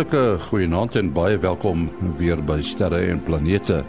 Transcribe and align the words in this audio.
Hartlike 0.00 0.38
goeienaand 0.40 0.94
en 0.96 1.08
baie 1.12 1.36
welkom 1.36 1.82
weer 2.16 2.38
by 2.48 2.62
Sterre 2.64 3.02
en 3.10 3.18
Planete. 3.20 3.82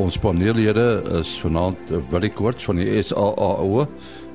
Ons 0.00 0.16
paneellede 0.16 1.02
is 1.18 1.34
vanaand 1.42 1.92
Willie 2.08 2.30
Koorts 2.32 2.64
van 2.64 2.80
die 2.80 3.02
SAAO 3.04 3.84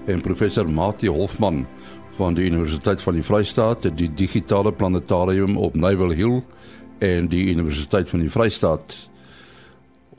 en 0.05 0.21
professor 0.21 0.69
Mati 0.69 1.09
Hofman 1.09 1.63
van 2.19 2.37
die 2.37 2.45
Universiteit 2.51 3.01
van 3.01 3.17
die 3.17 3.25
Vrystaat, 3.25 3.89
die 3.97 4.11
Digitale 4.13 4.69
Planetarium 4.69 5.57
op 5.57 5.73
Nywil 5.73 6.13
Hill 6.21 6.39
en 7.01 7.33
die 7.33 7.47
Universiteit 7.49 8.13
van 8.13 8.21
die 8.21 8.29
Vrystaat. 8.29 8.93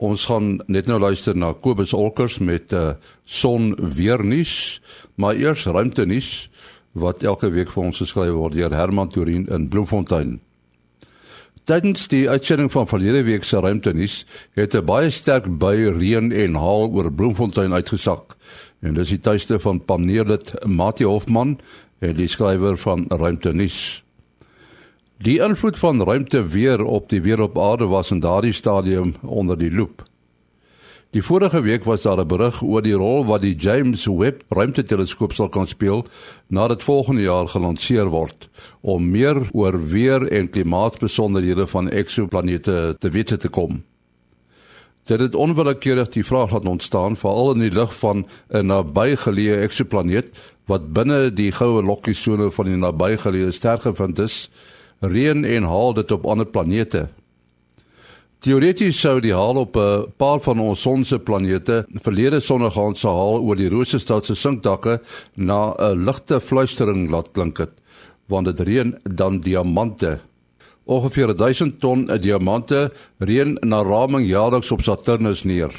Ons 0.03 0.27
gaan 0.27 0.57
net 0.67 0.91
nou 0.91 0.99
luister 0.99 1.39
na 1.39 1.55
Kobus 1.55 1.95
Olkers 1.95 2.43
met 2.43 2.75
uh, 2.75 2.97
son 3.23 3.77
weer 3.79 4.27
nuus, 4.27 4.81
maar 5.15 5.39
eers 5.39 5.63
ruimte 5.71 6.11
nuus 6.11 6.49
wat 6.99 7.23
elke 7.23 7.55
week 7.55 7.71
vir 7.71 7.93
ons 7.93 8.03
geskryf 8.03 8.35
word 8.35 8.59
deur 8.59 8.75
Herman 8.75 9.15
Turin 9.15 9.47
in 9.47 9.71
Bloemfontein. 9.71 10.41
Tydens 11.65 12.09
die 12.11 12.25
uitsending 12.27 12.73
van 12.73 12.89
verlede 12.91 13.21
week 13.23 13.45
se 13.47 13.61
ruimtenis 13.63 14.25
het 14.59 14.75
'n 14.75 14.85
baie 14.85 15.11
sterk 15.11 15.47
bui 15.59 15.91
reën 15.91 16.33
en 16.33 16.55
haal 16.55 16.91
oor 16.91 17.13
Bloemfontein 17.13 17.73
uitgesak. 17.73 18.35
En 18.81 18.95
dis 18.95 19.09
die 19.09 19.21
tuiste 19.21 19.61
van 19.61 19.85
paneerlid 19.85 20.67
Mati 20.67 21.05
Hofman 21.05 21.59
die 21.99 22.27
skrywer 22.27 22.77
van 22.77 23.05
Ruimtenis. 23.09 24.03
Die 25.19 25.39
invloed 25.39 25.79
van 25.79 26.03
ruimte 26.03 26.43
weer 26.49 26.85
op 26.85 27.09
die 27.09 27.23
weer 27.23 27.41
op 27.41 27.59
aarde 27.59 27.87
was 27.87 28.11
in 28.11 28.21
daardie 28.21 28.53
stadium 28.53 29.15
onder 29.23 29.59
die 29.59 29.73
loop. 29.73 30.03
Die 31.13 31.21
vorige 31.21 31.61
week 31.61 31.85
was 31.85 32.03
daar 32.03 32.21
'n 32.21 32.27
berig 32.27 32.63
oor 32.63 32.83
die 32.83 32.97
rol 32.97 33.25
wat 33.25 33.43
die 33.43 33.55
James 33.55 34.07
Webb 34.07 34.43
ruimteteleskoop 34.49 35.33
sal 35.33 35.49
kan 35.49 35.67
speel 35.67 36.07
nadat 36.49 36.83
volgende 36.83 37.23
jaar 37.23 37.49
gelanseer 37.49 38.07
word 38.07 38.49
om 38.81 39.11
meer 39.11 39.49
oor 39.53 39.89
weer 39.89 40.33
en 40.33 40.51
klimaatbesonderhede 40.51 41.67
van 41.67 41.91
eksoplanete 41.91 42.97
te 42.99 43.11
weet 43.11 43.41
te 43.41 43.49
kom. 43.49 43.83
Dit 45.05 45.21
het 45.21 45.35
onwillekeurig 45.35 46.09
die 46.09 46.25
vraag 46.25 46.51
laat 46.51 46.67
ontstaan 46.67 47.17
veral 47.17 47.53
in 47.53 47.61
die 47.61 47.79
lig 47.79 47.95
van 47.99 48.27
'n 48.49 48.67
nabygeleë 48.67 49.61
eksoplaneet 49.63 50.33
wat 50.67 50.93
binne 50.93 51.33
die 51.33 51.53
goue 51.53 51.83
lokkiesone 51.83 52.51
van 52.51 52.65
die 52.67 52.77
nabygeleë 52.77 53.53
ster 53.53 53.79
gevind 53.79 54.19
is, 54.19 54.51
reën 55.01 55.45
en 55.45 55.63
haal 55.63 55.95
dit 55.95 56.11
op 56.11 56.27
ander 56.27 56.47
planete. 56.47 57.09
Teoreties 58.43 58.97
sou 58.99 59.21
die 59.23 59.31
haal 59.31 59.55
op 59.61 59.77
'n 59.79 60.11
paar 60.19 60.41
van 60.43 60.59
ons 60.59 60.81
son 60.81 61.05
se 61.05 61.19
planete 61.19 61.87
verlede 62.03 62.41
sonnegaan 62.41 62.97
se 62.97 63.07
haal 63.07 63.39
oor 63.39 63.57
die 63.57 63.69
Roosestad 63.69 64.27
se 64.27 64.35
sinkdakke 64.35 65.01
na 65.37 65.75
'n 65.79 66.05
ligte 66.05 66.41
fluistering 66.41 67.11
laat 67.11 67.31
klink 67.33 67.59
het, 67.59 67.71
want 68.27 68.47
dit 68.47 68.61
reën 68.61 68.99
dan 69.05 69.41
diamante. 69.41 70.21
Ongeveer 70.87 71.37
1000 71.37 71.81
ton 71.81 72.07
diamante 72.21 72.91
reën 73.21 73.59
na 73.63 73.83
raming 73.83 74.27
jaarliks 74.27 74.73
op 74.73 74.83
Saturnus 74.83 75.45
neer. 75.45 75.71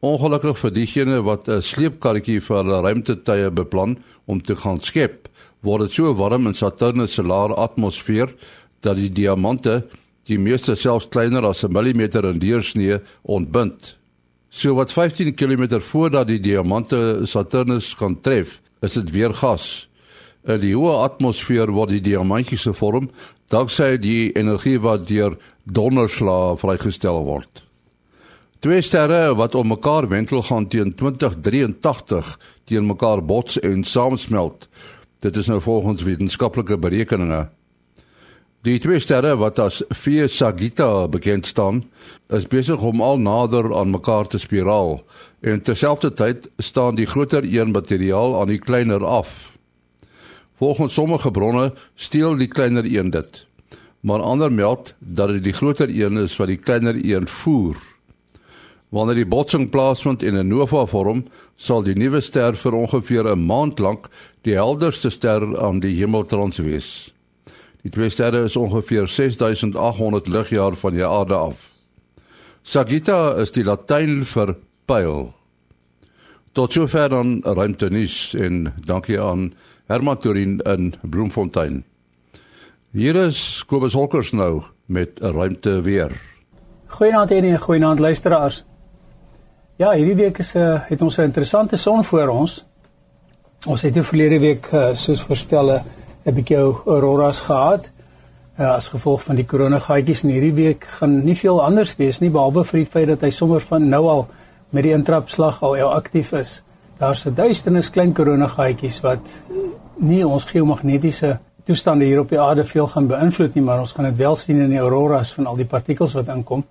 Ongelukkig 0.00 0.58
vir 0.58 0.70
diegene 0.70 1.22
wat 1.22 1.48
'n 1.48 1.62
sleepkarretjie 1.62 2.40
vir 2.40 2.56
hulle 2.56 2.82
ruimtetuie 2.82 3.50
beplan 3.50 3.98
om 4.26 4.40
te 4.40 4.54
gaan 4.54 4.80
skep, 4.80 5.28
word 5.60 5.80
dit 5.80 5.92
so 5.92 6.14
warm 6.14 6.46
in 6.46 6.54
Saturnus 6.54 7.14
se 7.14 7.22
lae 7.22 7.54
atmosfeer 7.54 8.32
dat 8.80 8.96
die 8.96 9.12
diamante 9.12 9.88
die 10.28 10.38
meeste 10.38 10.74
selfs 10.76 11.08
kleiner 11.08 11.44
as 11.44 11.64
'n 11.64 11.72
millimeter 11.72 12.24
in 12.24 12.38
deursnee 12.38 12.98
ontbind. 13.22 13.96
So 14.48 14.74
wat 14.74 14.92
15 14.92 15.34
km 15.34 15.80
voordat 15.80 16.26
die 16.26 16.40
diamante 16.40 17.20
Saturnus 17.26 17.94
kan 17.94 18.20
tref, 18.20 18.60
is 18.80 18.92
dit 18.92 19.10
weer 19.10 19.34
gas. 19.34 19.88
In 20.44 20.60
die 20.60 20.74
hoë 20.76 21.02
atmosfeer 21.04 21.72
word 21.72 21.90
die 21.90 22.00
diamantjies 22.00 22.62
gevorm 22.62 23.10
danksy 23.48 23.96
die 23.98 24.32
energie 24.36 24.78
wat 24.80 25.08
deur 25.08 25.36
donderslae 25.64 26.56
vrygestel 26.56 27.24
word. 27.24 27.64
Twee 28.64 28.80
sterre 28.80 29.34
wat 29.36 29.54
om 29.54 29.68
mekaar 29.68 30.08
wentel 30.08 30.42
gaan 30.42 30.68
teen 30.72 30.94
2083 30.96 32.38
teen 32.64 32.86
mekaar 32.86 33.24
bots 33.24 33.58
en 33.60 33.84
saamsmelt. 33.84 34.68
Dit 35.20 35.36
is 35.36 35.50
nou 35.52 35.60
volgens 35.60 36.02
wetenskaplike 36.02 36.78
berekeninge. 36.78 37.48
Die 38.64 38.78
twee 38.80 38.96
sterre 38.96 39.34
wat 39.36 39.58
as 39.60 39.82
Phi 39.92 40.22
Sagitta 40.32 41.04
bekend 41.12 41.44
staan, 41.44 41.82
is 42.32 42.46
besig 42.48 42.80
om 42.80 43.02
al 43.04 43.18
nader 43.20 43.66
aan 43.76 43.90
mekaar 43.92 44.24
te 44.24 44.38
spiraal 44.40 45.02
en 45.44 45.60
terselfdertyd 45.60 46.46
staan 46.64 46.96
die 46.96 47.04
groter 47.04 47.44
een 47.44 47.74
materiaal 47.76 48.38
aan 48.40 48.48
die 48.48 48.58
kleiner 48.58 49.04
af. 49.04 49.52
Volgens 50.56 50.96
sommige 50.96 51.30
bronne 51.30 51.74
steel 51.94 52.40
die 52.40 52.48
kleiner 52.48 52.88
een 52.88 53.10
dit, 53.12 53.44
maar 54.00 54.24
ander 54.24 54.52
meld 54.52 54.94
dat 54.98 55.28
dit 55.36 55.44
die 55.44 55.52
groter 55.52 55.92
een 55.92 56.16
is 56.24 56.36
wat 56.40 56.48
die 56.48 56.56
kleiner 56.56 56.96
een 56.96 57.28
voer. 57.28 57.76
Wanneer 58.88 59.20
die 59.20 59.28
botsing 59.28 59.68
plaasvind 59.70 60.22
en 60.22 60.38
'n 60.40 60.48
nova 60.48 60.86
vorm, 60.86 61.26
sal 61.56 61.82
die 61.82 61.98
nuwe 61.98 62.20
ster 62.20 62.56
vir 62.56 62.72
ongeveer 62.72 63.28
'n 63.28 63.46
maand 63.46 63.78
lank 63.78 64.08
die 64.40 64.54
helderste 64.54 65.10
ster 65.10 65.60
aan 65.60 65.80
die 65.80 65.96
hemeltrans 66.00 66.56
wees. 66.56 67.13
Die 67.84 67.92
twee 67.92 68.08
sterre 68.08 68.46
is 68.48 68.56
ongeveer 68.56 69.06
6800 69.08 70.28
ligjaar 70.32 70.76
van 70.80 70.92
die 70.96 71.04
aarde 71.06 71.34
af. 71.36 71.66
Sagitta 72.62 73.34
is 73.42 73.50
die 73.52 73.64
Latyn 73.64 74.22
vir 74.24 74.54
pyl. 74.88 75.26
Tot 76.56 76.72
sover 76.72 77.10
dan 77.12 77.42
ruimte 77.44 77.90
nuus 77.92 78.32
en 78.40 78.70
dankie 78.88 79.18
aan 79.20 79.50
Herman 79.90 80.16
Turin 80.18 80.62
in 80.64 80.94
Bloemfontein. 81.02 81.82
Hier 82.96 83.18
is 83.20 83.64
Kobus 83.68 83.92
Holkers 83.92 84.32
nou 84.32 84.62
met 84.86 85.20
'n 85.20 85.36
ruimte 85.36 85.80
weer. 85.80 86.12
Goeienaand 86.86 87.30
en 87.30 87.58
goeienaand 87.58 87.98
luisteraars. 87.98 88.64
Ja, 89.76 89.92
hierdie 89.92 90.16
week 90.16 90.38
is 90.38 90.54
'n 90.54 90.58
uh, 90.58 90.80
het 90.88 91.02
ons 91.02 91.18
'n 91.18 91.22
interessante 91.22 91.76
son 91.76 92.04
voor 92.04 92.28
ons. 92.28 92.66
Ons 93.66 93.82
het 93.82 93.94
die 93.94 94.02
verlede 94.02 94.38
week 94.38 94.72
uh, 94.72 94.94
soos 94.94 95.20
voorstel 95.20 95.72
'n 95.72 95.82
bietjie 96.32 96.56
auroras 96.56 97.40
gehad 97.40 97.90
uh, 98.58 98.74
as 98.74 98.88
gevolg 98.88 99.22
van 99.22 99.36
die 99.36 99.44
koronagaatjies 99.44 100.24
en 100.24 100.30
hierdie 100.30 100.54
week 100.54 100.84
gaan 101.00 101.24
nie 101.24 101.36
veel 101.36 101.60
anders 101.62 101.96
wees 101.96 102.20
nie 102.20 102.30
behalwe 102.30 102.64
vir 102.64 102.78
die 102.78 102.90
feit 102.90 103.08
dat 103.08 103.22
hy 103.26 103.30
sommer 103.30 103.60
van 103.60 103.88
nou 103.88 104.06
al 104.08 104.26
met 104.70 104.86
die 104.86 104.94
intrapslag 104.94 105.62
al 105.62 105.76
al 105.76 105.92
aktief 105.94 106.32
is. 106.32 106.62
Daar's 106.98 107.26
'n 107.26 107.34
duisternis 107.34 107.90
klein 107.90 108.14
koronagaatjies 108.14 109.00
wat 109.00 109.20
nie 109.98 110.26
ons 110.26 110.44
geomagnetiese 110.44 111.38
toestande 111.64 112.04
hier 112.04 112.20
op 112.20 112.28
die 112.28 112.40
aarde 112.40 112.64
veel 112.64 112.86
gaan 112.86 113.06
beïnvloed 113.06 113.54
nie, 113.54 113.64
maar 113.64 113.80
ons 113.80 113.92
gaan 113.92 114.04
dit 114.04 114.16
wel 114.16 114.36
sien 114.36 114.60
in 114.60 114.70
die 114.70 114.78
auroras 114.78 115.32
van 115.34 115.46
al 115.46 115.56
die 115.56 115.64
partikels 115.66 116.12
wat 116.12 116.28
inkom. 116.28 116.64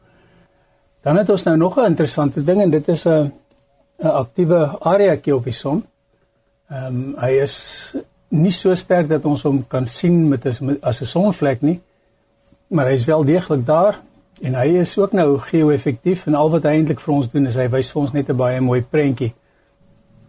Dan 1.04 1.18
het 1.18 1.30
ons 1.30 1.44
nou 1.44 1.58
nog 1.58 1.78
'n 1.78 1.86
interessante 1.86 2.44
ding 2.44 2.62
en 2.62 2.70
dit 2.70 2.88
is 2.88 3.06
'n 3.06 3.32
'n 4.04 4.08
aktiewe 4.08 4.80
areaetjie 4.80 5.36
op 5.36 5.44
die 5.44 5.54
son. 5.54 5.86
Ehm 6.70 6.86
um, 6.86 7.16
hy 7.20 7.30
is 7.30 7.96
nie 8.34 8.52
so 8.52 8.74
sterk 8.76 9.10
dat 9.10 9.26
ons 9.30 9.44
hom 9.46 9.62
kan 9.70 9.86
sien 9.90 10.24
met 10.30 10.46
as 10.50 10.62
as 10.82 11.02
'n 11.02 11.06
sonvlek 11.06 11.62
nie. 11.62 11.80
Maar 12.68 12.86
hy 12.86 12.94
is 12.94 13.06
wel 13.06 13.24
deeglik 13.24 13.66
daar 13.66 14.00
en 14.42 14.56
hy 14.56 14.68
is 14.82 14.98
ook 14.98 15.14
nou 15.14 15.38
geo-effektief 15.38 16.28
en 16.28 16.36
al 16.36 16.50
wat 16.50 16.64
hy 16.64 16.70
eintlik 16.70 17.00
vir 17.00 17.14
ons 17.14 17.30
doen 17.30 17.48
is 17.48 17.56
hy 17.56 17.68
wys 17.70 17.92
vir 17.92 18.02
ons 18.02 18.14
net 18.14 18.30
'n 18.30 18.38
baie 18.38 18.62
mooi 18.62 18.82
prentjie. 18.82 19.34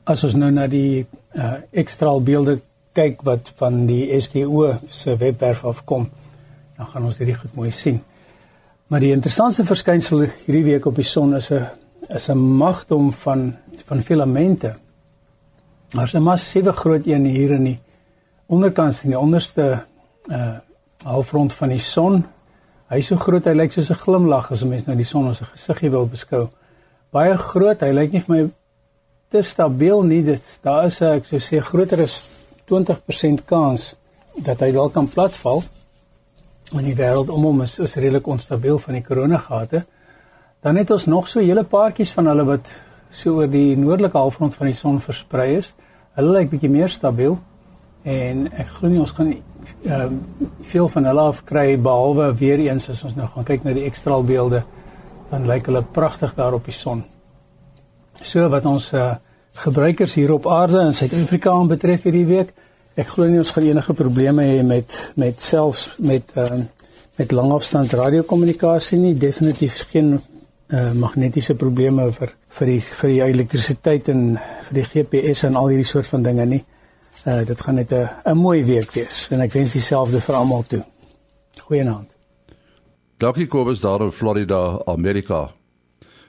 As 0.05 0.25
ons 0.25 0.35
nou 0.35 0.51
na 0.51 0.67
die 0.67 1.07
uh 1.35 1.55
ekstraal 1.73 2.21
beelde 2.21 2.61
kyk 2.93 3.23
wat 3.23 3.53
van 3.57 3.87
die 3.87 4.21
STO 4.21 4.79
se 4.91 5.17
webwerf 5.17 5.65
afkom, 5.65 6.11
dan 6.77 6.87
gaan 6.87 7.05
ons 7.05 7.17
dit 7.17 7.37
goed 7.37 7.55
mooi 7.55 7.71
sien. 7.71 8.01
Maar 8.87 9.01
die 9.01 9.13
interessantste 9.13 9.65
verskynsel 9.65 10.27
hierdie 10.47 10.65
week 10.65 10.87
op 10.87 10.97
die 10.97 11.05
son 11.05 11.35
is 11.35 11.51
'n 11.51 11.67
is 12.09 12.29
'n 12.29 12.39
magdom 12.39 13.13
van 13.13 13.57
van 13.87 14.03
filamente. 14.03 14.75
Daar's 15.89 16.15
'n 16.15 16.23
massiewe 16.23 16.73
groot 16.73 17.07
een 17.07 17.25
hier 17.25 17.51
in 17.51 17.65
die 17.65 17.79
onderkant 18.47 19.03
in 19.05 19.11
die 19.11 19.19
onderste 19.19 19.85
uh 20.29 20.55
halfrond 21.05 21.53
van 21.53 21.69
die 21.69 21.83
son. 21.85 22.23
Hy 22.89 22.99
is 23.03 23.11
so 23.11 23.21
groot, 23.21 23.45
hy 23.45 23.53
lyk 23.53 23.75
soos 23.75 23.91
'n 23.91 24.01
glimlag 24.01 24.51
as 24.53 24.63
'n 24.63 24.69
mens 24.69 24.87
nou 24.87 24.97
die 24.97 25.05
son 25.05 25.29
as 25.29 25.43
'n 25.43 25.53
gesiggie 25.53 25.91
wil 25.91 26.07
beskou. 26.07 26.49
Baie 27.13 27.37
groot, 27.37 27.81
hy 27.81 27.93
lyk 27.93 28.13
nie 28.13 28.21
vir 28.21 28.35
my 28.37 28.51
te 29.29 29.43
stabiel 29.43 30.03
nie. 30.03 30.23
Dit 30.23 30.61
daar 30.63 30.87
is 30.87 31.01
'n 31.01 31.17
ek 31.17 31.25
sou 31.27 31.39
sê 31.39 31.61
groter 31.61 32.03
as 32.03 32.41
20% 32.67 33.45
kans 33.45 33.97
dat 34.45 34.61
hy 34.61 34.71
dalk 34.71 34.93
kan 34.93 35.09
platval. 35.09 35.63
Want 36.73 36.85
die 36.85 36.97
wêreld 36.97 37.29
om 37.29 37.45
hom 37.45 37.63
is, 37.63 37.79
is 37.79 37.97
redelik 37.97 38.27
onstabiel 38.27 38.79
van 38.79 38.95
die 38.95 39.03
koronagate. 39.03 39.85
Dan 40.63 40.77
het 40.77 40.91
ons 40.91 41.07
nog 41.07 41.29
so 41.29 41.41
hele 41.41 41.65
paartjies 41.65 42.13
van 42.13 42.27
hulle 42.27 42.45
wat 42.45 42.67
so 43.11 43.35
oor 43.35 43.51
die 43.51 43.77
noordelike 43.77 44.17
halfrond 44.17 44.55
van 44.55 44.67
die 44.67 44.75
son 44.75 45.01
versprei 45.01 45.57
is. 45.57 45.75
Hulle 46.15 46.39
lyk 46.39 46.51
bietjie 46.51 46.71
meer 46.71 46.89
stabiel 46.89 47.39
en 48.05 48.47
ek 48.53 48.69
glo 48.77 48.93
nie 48.93 49.01
ons 49.01 49.13
gaan 49.17 49.33
ehm 49.35 50.01
um, 50.01 50.23
veel 50.61 50.89
van 50.89 51.05
hulle 51.09 51.21
af 51.21 51.43
kry 51.49 51.77
behalwe 51.81 52.35
weer 52.37 52.61
eens 52.67 52.89
as 52.93 53.05
ons 53.05 53.17
nou 53.17 53.29
gaan 53.35 53.47
kyk 53.49 53.65
na 53.65 53.73
die 53.73 53.87
ekstraal 53.89 54.25
beelde 54.25 54.63
dan 55.31 55.47
lyk 55.49 55.67
hulle 55.67 55.83
pragtig 55.83 56.35
daar 56.35 56.55
op 56.55 56.65
die 56.65 56.77
son. 56.77 57.03
So 58.21 58.49
wat 58.49 58.67
ons 58.69 58.93
uh, 58.93 59.15
gebruikers 59.65 60.15
hier 60.15 60.33
op 60.33 60.47
aarde 60.47 60.85
in 60.85 60.93
Suid-Afrika 60.93 61.57
betref 61.71 62.05
hierdie 62.05 62.27
week, 62.29 62.53
ek 62.95 63.09
glo 63.15 63.27
nie 63.27 63.41
ons 63.41 63.51
gaan 63.57 63.67
enige 63.67 63.97
probleme 63.99 64.45
hê 64.47 64.63
met 64.63 65.13
met 65.17 65.41
selfs 65.43 65.95
met 65.99 66.37
ehm 66.37 66.61
uh, 66.61 66.71
met 67.15 67.31
langafstand 67.31 67.93
radiokommunikasie 67.95 68.99
nie, 68.99 69.13
definitief 69.15 69.77
geen 69.93 70.17
uh, 70.19 70.93
magnetiese 70.99 71.55
probleme 71.55 72.09
vir 72.13 72.33
vir 72.59 72.71
die 72.73 72.81
vir 72.83 73.13
die 73.13 73.21
elektrisiteit 73.23 74.09
en 74.11 74.25
vir 74.69 74.81
die 74.81 74.87
GPS 74.89 75.45
en 75.49 75.59
al 75.61 75.71
hierdie 75.71 75.87
soort 75.87 76.11
van 76.11 76.27
dinge 76.27 76.47
nie. 76.57 76.63
Uh 77.25 77.41
dit 77.49 77.61
gaan 77.61 77.75
net 77.75 77.91
'n 77.93 78.09
'n 78.25 78.37
mooi 78.37 78.65
week 78.65 78.91
wees 78.93 79.29
en 79.31 79.41
ek 79.41 79.53
wens 79.53 79.73
dieselfde 79.73 80.21
vir 80.21 80.35
almal 80.35 80.63
toe. 80.63 80.85
Goeienaand. 81.61 82.11
Dankie 83.17 83.47
Kobus 83.47 83.81
daar 83.81 84.01
in 84.01 84.13
Florida, 84.13 84.81
Amerika. 84.85 85.51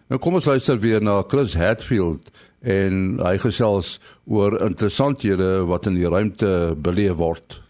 Nou 0.07 0.19
kom 0.21 0.33
ons 0.33 0.45
luister 0.45 0.80
weer 0.80 1.01
na 1.01 1.24
Chris 1.27 1.53
Hatfield 1.53 2.30
en 2.62 3.19
hy 3.24 3.38
gesels 3.38 4.00
oor 4.25 4.62
interessanthede 4.62 5.65
wat 5.65 5.86
in 5.86 5.95
die 5.95 6.07
ruimte 6.07 6.75
beleef 6.77 7.15
word. 7.15 7.62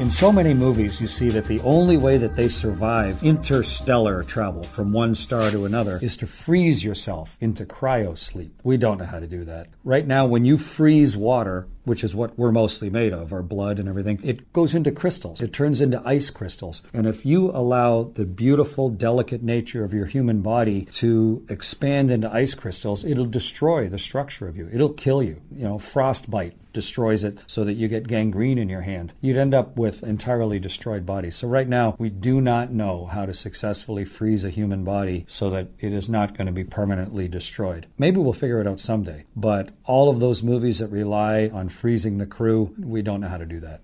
In 0.00 0.08
so 0.08 0.32
many 0.32 0.54
movies, 0.54 0.98
you 0.98 1.06
see 1.06 1.28
that 1.28 1.44
the 1.44 1.60
only 1.60 1.98
way 1.98 2.16
that 2.16 2.34
they 2.34 2.48
survive 2.48 3.22
interstellar 3.22 4.22
travel 4.22 4.62
from 4.62 4.94
one 4.94 5.14
star 5.14 5.50
to 5.50 5.66
another 5.66 5.98
is 6.00 6.16
to 6.16 6.26
freeze 6.26 6.82
yourself 6.82 7.36
into 7.38 7.66
cryo 7.66 8.16
sleep. 8.16 8.62
We 8.64 8.78
don't 8.78 8.96
know 8.96 9.04
how 9.04 9.20
to 9.20 9.26
do 9.26 9.44
that. 9.44 9.66
Right 9.84 10.06
now, 10.06 10.24
when 10.24 10.46
you 10.46 10.56
freeze 10.56 11.18
water, 11.18 11.68
which 11.90 12.04
is 12.04 12.14
what 12.14 12.38
we're 12.38 12.52
mostly 12.52 12.88
made 12.88 13.12
of, 13.12 13.32
our 13.32 13.42
blood 13.42 13.80
and 13.80 13.88
everything, 13.88 14.20
it 14.22 14.52
goes 14.52 14.76
into 14.76 14.92
crystals. 14.92 15.40
It 15.40 15.52
turns 15.52 15.80
into 15.80 16.00
ice 16.04 16.30
crystals. 16.30 16.82
And 16.94 17.04
if 17.04 17.26
you 17.26 17.50
allow 17.50 18.04
the 18.04 18.24
beautiful, 18.24 18.90
delicate 18.90 19.42
nature 19.42 19.82
of 19.82 19.92
your 19.92 20.06
human 20.06 20.40
body 20.40 20.84
to 20.92 21.44
expand 21.48 22.12
into 22.12 22.32
ice 22.32 22.54
crystals, 22.54 23.04
it'll 23.04 23.26
destroy 23.26 23.88
the 23.88 23.98
structure 23.98 24.46
of 24.46 24.56
you. 24.56 24.70
It'll 24.72 24.92
kill 24.92 25.20
you. 25.20 25.42
You 25.50 25.64
know, 25.64 25.78
frostbite 25.78 26.54
destroys 26.72 27.24
it 27.24 27.38
so 27.46 27.64
that 27.64 27.74
you 27.74 27.88
get 27.88 28.06
gangrene 28.06 28.58
in 28.58 28.68
your 28.68 28.82
hand. 28.82 29.14
You'd 29.20 29.36
end 29.36 29.54
up 29.54 29.76
with 29.76 30.02
entirely 30.02 30.58
destroyed 30.58 31.04
bodies. 31.06 31.36
So 31.36 31.48
right 31.48 31.68
now, 31.68 31.96
we 31.98 32.10
do 32.10 32.40
not 32.40 32.72
know 32.72 33.06
how 33.06 33.26
to 33.26 33.34
successfully 33.34 34.04
freeze 34.04 34.44
a 34.44 34.50
human 34.50 34.84
body 34.84 35.24
so 35.26 35.50
that 35.50 35.68
it 35.78 35.92
is 35.92 36.08
not 36.08 36.36
going 36.36 36.46
to 36.46 36.52
be 36.52 36.64
permanently 36.64 37.28
destroyed. 37.28 37.86
Maybe 37.98 38.18
we'll 38.18 38.32
figure 38.32 38.60
it 38.60 38.66
out 38.66 38.80
someday. 38.80 39.24
But 39.34 39.70
all 39.84 40.08
of 40.08 40.20
those 40.20 40.42
movies 40.42 40.78
that 40.78 40.90
rely 40.90 41.50
on 41.52 41.68
freezing 41.80 42.18
the 42.18 42.26
crew, 42.26 42.70
we 42.78 43.02
don't 43.02 43.20
know 43.20 43.30
how 43.30 43.38
to 43.38 43.46
do 43.46 43.60
that. 43.60 43.80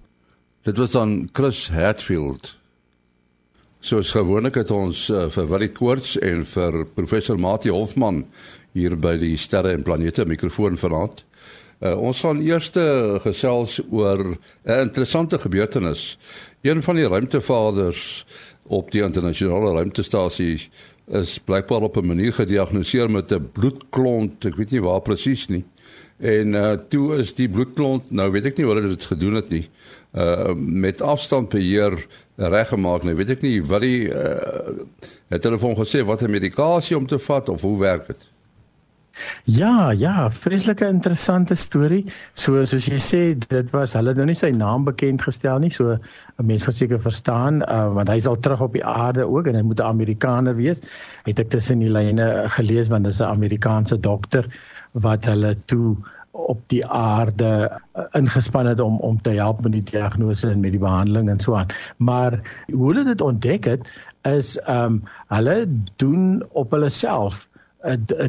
Dit 0.62 0.76
was 0.76 0.96
aan 0.96 1.28
Chris 1.32 1.68
Hatfield. 1.68 2.56
Soos 3.80 4.10
gewoonlik 4.10 4.54
het 4.54 4.70
ons 4.70 5.06
uh, 5.08 5.28
vir 5.30 5.46
Willie 5.48 5.72
Koorts 5.72 6.16
en 6.18 6.42
vir 6.44 6.82
professor 6.96 7.38
Mati 7.38 7.70
Hofman 7.70 8.24
hier 8.76 8.96
by 9.00 9.14
die 9.20 9.36
Sterre 9.40 9.72
en 9.72 9.84
Planete 9.86 10.26
mikrofoon 10.28 10.76
vanaand. 10.80 11.22
Uh, 11.80 11.94
ons 11.94 12.20
gaan 12.24 12.40
eers 12.42 12.68
gesels 13.24 13.78
oor 13.90 14.34
'n 14.64 14.80
interessante 14.88 15.38
gebeurtenis. 15.38 16.18
Een 16.66 16.82
van 16.82 16.96
die 16.96 17.08
ruimtevaders 17.08 18.26
op 18.66 18.90
die 18.90 19.04
internasionale 19.04 19.72
ruimtestasie 19.78 20.68
is 21.06 21.38
blykbaar 21.38 21.82
op 21.82 21.96
'n 21.96 22.06
manier 22.06 22.32
gediagnoseer 22.32 23.10
met 23.10 23.32
'n 23.32 23.48
bloedklont, 23.52 24.44
ek 24.44 24.56
weet 24.56 24.70
nie 24.70 24.82
waar 24.82 25.00
presies 25.00 25.48
nie. 25.48 25.64
En 26.18 26.54
uh 26.54 26.72
toe 26.88 27.16
is 27.16 27.34
die 27.36 27.48
bloedklont, 27.48 28.10
nou 28.10 28.30
weet 28.32 28.52
ek 28.52 28.56
nie 28.56 28.64
hoe 28.64 28.74
hulle 28.74 28.88
dit 28.88 29.08
gedoen 29.10 29.34
het 29.34 29.50
nie. 29.52 29.66
Uh 30.16 30.54
met 30.56 31.02
afstandbeheer 31.04 31.98
reggemaak. 32.36 33.04
Nou 33.04 33.16
weet 33.16 33.36
ek 33.36 33.44
nie 33.44 33.58
wat 33.64 33.84
die 33.84 34.08
uh 34.08 34.86
het 35.28 35.44
hulle 35.44 35.58
vir 35.58 35.68
hom 35.68 35.76
gesê 35.82 36.04
wat 36.06 36.22
'n 36.22 36.30
medikasie 36.30 36.96
om 36.96 37.06
te 37.06 37.18
vat 37.18 37.48
of 37.48 37.60
hoe 37.60 37.78
werk 37.78 38.06
dit? 38.06 38.28
Ja, 39.44 39.90
ja, 39.90 40.30
vreeslike 40.30 40.86
interessante 40.86 41.54
storie. 41.54 42.04
So 42.32 42.64
soos 42.68 42.88
jy 42.90 42.98
sê, 43.00 43.20
dit 43.48 43.70
was 43.72 43.94
hulle 43.96 44.12
nou 44.14 44.26
nie 44.28 44.36
sy 44.36 44.50
naam 44.52 44.84
bekend 44.84 45.24
gestel 45.24 45.58
nie, 45.62 45.70
so 45.70 45.96
'n 45.96 46.46
mens 46.46 46.64
verseker 46.64 47.00
verstaan, 47.00 47.62
uh, 47.62 47.94
want 47.94 48.08
hy's 48.08 48.26
al 48.26 48.36
terug 48.36 48.60
op 48.60 48.72
die 48.72 48.84
aarde 48.84 49.24
ook 49.24 49.46
en 49.46 49.54
hy 49.54 49.62
moet 49.62 49.80
'n 49.80 49.88
Amerikaner 49.88 50.56
wees. 50.56 50.80
Het 51.24 51.38
ek 51.38 51.50
tussen 51.50 51.78
die 51.78 51.90
lyne 51.90 52.44
gelees 52.48 52.88
want 52.88 53.04
dis 53.04 53.20
'n 53.20 53.32
Amerikaanse 53.32 54.00
dokter 54.00 54.44
wat 55.02 55.24
hulle 55.24 55.56
toe 55.64 55.96
op 56.30 56.60
die 56.72 56.82
aarde 56.86 57.50
uh, 57.96 58.04
ingespan 58.12 58.66
het 58.66 58.80
om 58.80 58.98
om 59.00 59.20
te 59.22 59.30
help 59.30 59.62
met 59.62 59.72
die 59.72 59.86
diagnose 59.92 60.50
en 60.50 60.60
met 60.60 60.76
die 60.76 60.82
behandeling 60.82 61.30
en 61.32 61.40
so 61.40 61.56
aan. 61.56 61.72
Maar 61.96 62.40
hoe 62.72 62.88
hulle 62.92 63.04
dit 63.04 63.20
ontdek 63.20 63.64
het 63.64 63.88
is 64.28 64.56
ehm 64.58 64.98
um, 64.98 65.02
hulle 65.32 65.56
doen 65.96 66.44
op 66.52 66.70
hulle 66.70 66.90
self 66.90 67.48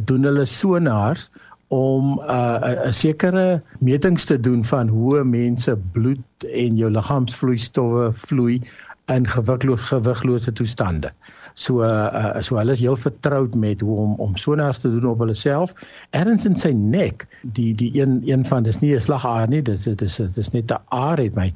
doen 0.06 0.24
hulle 0.24 0.46
sonars 0.46 1.30
om 1.68 2.20
'n 2.20 2.30
uh, 2.30 2.92
sekere 2.92 3.62
metings 3.80 4.26
te 4.26 4.40
doen 4.40 4.64
van 4.64 4.88
hoe 4.88 5.24
mense 5.24 5.78
bloed 5.92 6.46
en 6.54 6.78
jou 6.78 6.92
liggaamsvloeistowwe 6.92 8.14
vloei 8.14 8.62
in 9.06 9.28
gewigloos 9.28 9.82
gewiglose 9.82 10.52
toestande. 10.52 11.12
So 11.58 11.82
uh, 11.82 12.38
so 12.46 12.60
hulle 12.60 12.76
is 12.78 12.82
heel 12.84 12.96
vertroud 13.02 13.56
met 13.58 13.82
hoe 13.82 13.96
om 13.98 14.12
om 14.22 14.36
sonars 14.38 14.78
te 14.84 14.92
doen 14.94 15.08
op 15.10 15.24
hulle 15.24 15.34
self. 15.34 15.74
Erns 16.14 16.46
in 16.46 16.56
sy 16.56 16.70
nek, 16.78 17.26
die 17.58 17.72
die 17.74 17.90
een 17.98 18.20
een 18.30 18.46
van 18.46 18.68
dis 18.68 18.78
nie 18.84 18.94
'n 18.94 19.02
slagaar 19.02 19.50
nie, 19.50 19.64
dis 19.66 19.90
dis 19.90 20.20
dis 20.36 20.52
net 20.54 20.72
'n 20.72 20.78
aar 20.94 21.18
het 21.18 21.36
my 21.36 21.50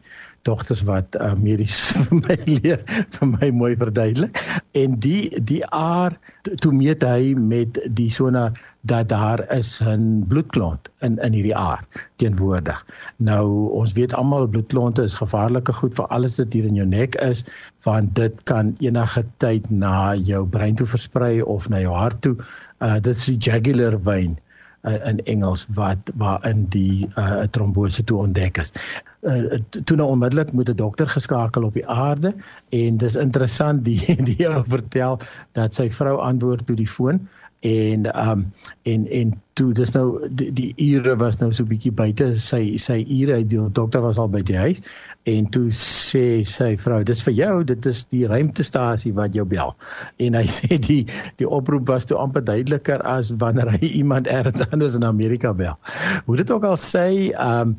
dogters 0.47 0.81
wat 0.87 1.15
uh, 1.19 1.33
medies 1.37 1.77
vir 1.93 2.17
my 2.21 2.37
leer 2.49 2.83
vir 3.17 3.31
my 3.35 3.49
mooi 3.61 3.71
verduidelik 3.77 4.39
en 4.77 4.97
die 5.03 5.29
die 5.51 5.61
aar 5.75 6.17
toe 6.63 6.71
meet 6.73 7.05
hy 7.05 7.33
met 7.37 7.77
die 7.99 8.09
sonar 8.13 8.57
dat 8.89 9.09
daar 9.09 9.43
is 9.53 9.79
'n 9.85 10.25
bloedklont 10.27 10.89
in 11.05 11.17
in 11.21 11.33
hierdie 11.33 11.55
aar 11.55 11.85
teenwoordig. 12.15 12.85
Nou 13.17 13.69
ons 13.69 13.93
weet 13.93 14.13
almal 14.13 14.47
bloedklonte 14.47 15.03
is 15.03 15.19
gevaarlike 15.21 15.73
goed 15.73 15.93
vir 15.95 16.07
alles 16.07 16.37
wat 16.37 16.53
hier 16.53 16.65
in 16.65 16.75
jou 16.75 16.87
nek 16.87 17.15
is 17.15 17.43
want 17.83 18.15
dit 18.15 18.43
kan 18.43 18.75
enige 18.79 19.25
tyd 19.37 19.69
na 19.69 20.15
jou 20.15 20.45
brein 20.45 20.75
toe 20.75 20.87
versprei 20.87 21.41
of 21.41 21.69
na 21.69 21.79
jou 21.79 21.93
hart 21.93 22.21
toe. 22.21 22.35
Uh 22.79 22.99
dit 22.99 23.15
is 23.15 23.25
die 23.25 23.37
jugular 23.37 23.99
vein 23.99 24.39
uh, 24.83 24.97
in 25.07 25.19
Engels 25.25 25.67
wat 25.77 26.11
waarin 26.15 26.65
die 26.69 27.09
uh, 27.15 27.43
trombose 27.51 28.03
toe 28.03 28.17
ontdek 28.25 28.57
is. 28.57 28.73
Uh, 29.21 29.59
toe 29.83 29.97
nou 29.97 30.09
onmiddellik 30.09 30.51
moet 30.51 30.69
'n 30.69 30.75
dokter 30.75 31.09
geskakel 31.09 31.63
op 31.63 31.73
die 31.73 31.87
aarde 31.87 32.33
en 32.69 32.97
dis 32.97 33.15
interessant 33.15 33.85
die 33.85 34.15
die 34.29 34.47
ou 34.49 34.63
vertel 34.67 35.19
dat 35.51 35.73
sy 35.73 35.89
vrou 35.89 36.17
antwoord 36.19 36.65
toe 36.65 36.75
die 36.75 36.89
foon 36.89 37.21
en 37.61 38.29
um 38.29 38.53
en 38.81 39.07
en 39.07 39.41
toe 39.53 39.73
dis 39.73 39.91
nou 39.91 40.27
die, 40.29 40.49
die 40.53 40.73
ure 40.77 41.15
was 41.15 41.37
nou 41.37 41.51
so 41.53 41.65
bietjie 41.65 41.91
buite 41.93 42.31
sy 42.35 42.77
sy 42.81 43.03
ure 43.05 43.43
die 43.45 43.59
dokter 43.77 44.01
was 44.01 44.17
al 44.17 44.31
by 44.33 44.41
die 44.41 44.57
huis 44.57 44.81
en 45.29 45.45
toe 45.53 45.69
sê 45.75 46.41
sy 46.49 46.71
vrou 46.81 47.01
dis 47.05 47.19
vir 47.27 47.35
jou 47.37 47.51
dit 47.69 47.87
is 47.89 48.01
die 48.13 48.23
ruimtestasie 48.29 49.13
wat 49.17 49.35
jou 49.37 49.45
bel. 49.45 49.75
En 50.23 50.37
hy 50.37 50.45
sê 50.57 50.79
die 50.81 51.03
die 51.41 51.47
oproep 51.47 51.87
was 51.89 52.07
toe 52.09 52.17
amper 52.21 52.43
duideliker 52.47 53.03
as 53.05 53.33
wanneer 53.43 53.69
hy 53.75 53.91
iemand 54.01 54.29
ergens 54.31 54.65
anders 54.71 54.97
in 54.97 55.05
Amerika 55.05 55.53
bel. 55.53 55.77
Hoe 56.25 56.39
dit 56.41 56.51
ook 56.51 56.65
al 56.65 56.79
sê 56.81 57.05
um 57.37 57.75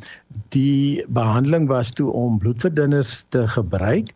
die 0.55 1.03
behandeling 1.13 1.69
was 1.69 1.91
toe 1.93 2.11
om 2.17 2.39
bloedverdunners 2.41 3.23
te 3.35 3.45
gebruik. 3.57 4.15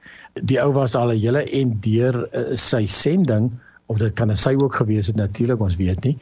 Die 0.49 0.61
ou 0.63 0.73
was 0.77 0.95
al 0.95 1.13
'n 1.13 1.21
hele 1.21 1.45
en 1.51 1.77
deur 1.81 2.27
uh, 2.33 2.55
sy 2.57 2.87
sending 2.87 3.51
of 3.87 3.99
dit 3.99 4.15
kan 4.19 4.33
sy 4.35 4.55
ook 4.59 4.75
gewees 4.75 5.07
het 5.07 5.17
natuurlik 5.17 5.61
ons 5.63 5.77
weet 5.79 6.03
nie. 6.05 6.17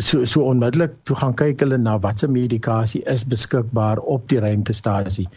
So 0.00 0.24
so 0.24 0.44
onmiddellik 0.44 0.92
toe 1.04 1.16
gaan 1.16 1.34
kyk 1.34 1.60
hulle 1.60 1.78
na 1.78 1.98
watse 1.98 2.28
medikasie 2.28 3.04
is 3.04 3.24
beskikbaar 3.24 4.00
op 4.04 4.28
die 4.28 4.40
ruimtestasie 4.40 5.28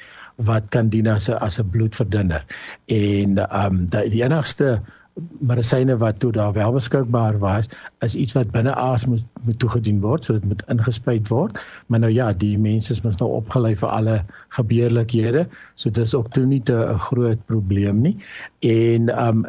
wat 0.46 0.70
kan 0.70 0.90
dien 0.90 1.08
as 1.08 1.30
'n 1.30 1.38
as 1.44 1.60
'n 1.60 1.70
bloedverdunner 1.70 2.46
en 2.86 3.38
ehm 3.38 3.66
um, 3.66 3.86
die, 3.86 4.10
die 4.10 4.24
enigste 4.24 4.80
medisyne 5.40 5.98
wat 5.98 6.20
toe 6.20 6.32
daar 6.32 6.54
wel 6.54 6.72
beskikbaar 6.72 7.38
was 7.40 7.70
is 8.06 8.16
iets 8.16 8.34
wat 8.38 8.52
binne 8.52 8.74
aas 8.76 9.06
moet 9.06 9.26
moet 9.44 9.60
toegedien 9.60 10.00
word 10.04 10.26
so 10.26 10.34
dit 10.34 10.46
moet 10.46 10.64
ingespuit 10.68 11.28
word. 11.28 11.60
Maar 11.88 12.00
nou 12.00 12.12
ja 12.14 12.32
die 12.34 12.58
mense 12.60 12.92
is 12.94 13.02
mos 13.04 13.20
nou 13.20 13.30
opgelei 13.40 13.76
vir 13.76 13.90
alle 13.90 14.16
gebeurlikhede 14.58 15.46
so 15.76 15.90
dis 15.90 16.16
ook 16.16 16.32
toe 16.32 16.46
nie 16.46 16.62
'n 16.66 16.98
groot 16.98 17.46
probleem 17.46 18.02
nie. 18.02 18.18
En 18.60 19.10
ehm 19.10 19.28
um, 19.28 19.46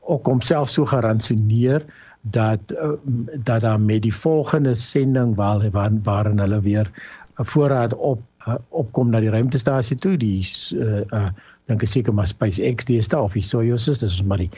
ook 0.00 0.26
homself 0.26 0.70
so 0.70 0.84
geransoneer 0.84 1.84
dat 2.22 2.60
uh, 2.72 2.92
dat 3.36 3.60
daar 3.60 3.80
met 3.80 4.02
die 4.02 4.14
volgende 4.14 4.74
sending 4.74 5.34
waar 5.36 5.70
waarin 6.02 6.38
hulle 6.38 6.60
weer 6.60 6.90
'n 7.38 7.44
voorraad 7.44 7.94
op 7.94 8.20
uh, 8.46 8.58
opkom 8.70 9.10
na 9.10 9.20
die 9.20 9.32
ruimtestasie 9.32 9.98
toe 10.02 10.16
die 10.20 10.40
uh, 10.76 11.02
uh, 11.12 11.28
dink 11.70 11.84
ek 11.86 11.92
seker 11.92 12.14
maar 12.16 12.28
SpaceX 12.30 12.86
dis 12.88 13.08
daar 13.08 13.28
of 13.28 13.36
die 13.38 13.44
Soyuz 13.46 13.86
dis 13.86 14.02
is 14.02 14.22
maar 14.26 14.42
die 14.42 14.50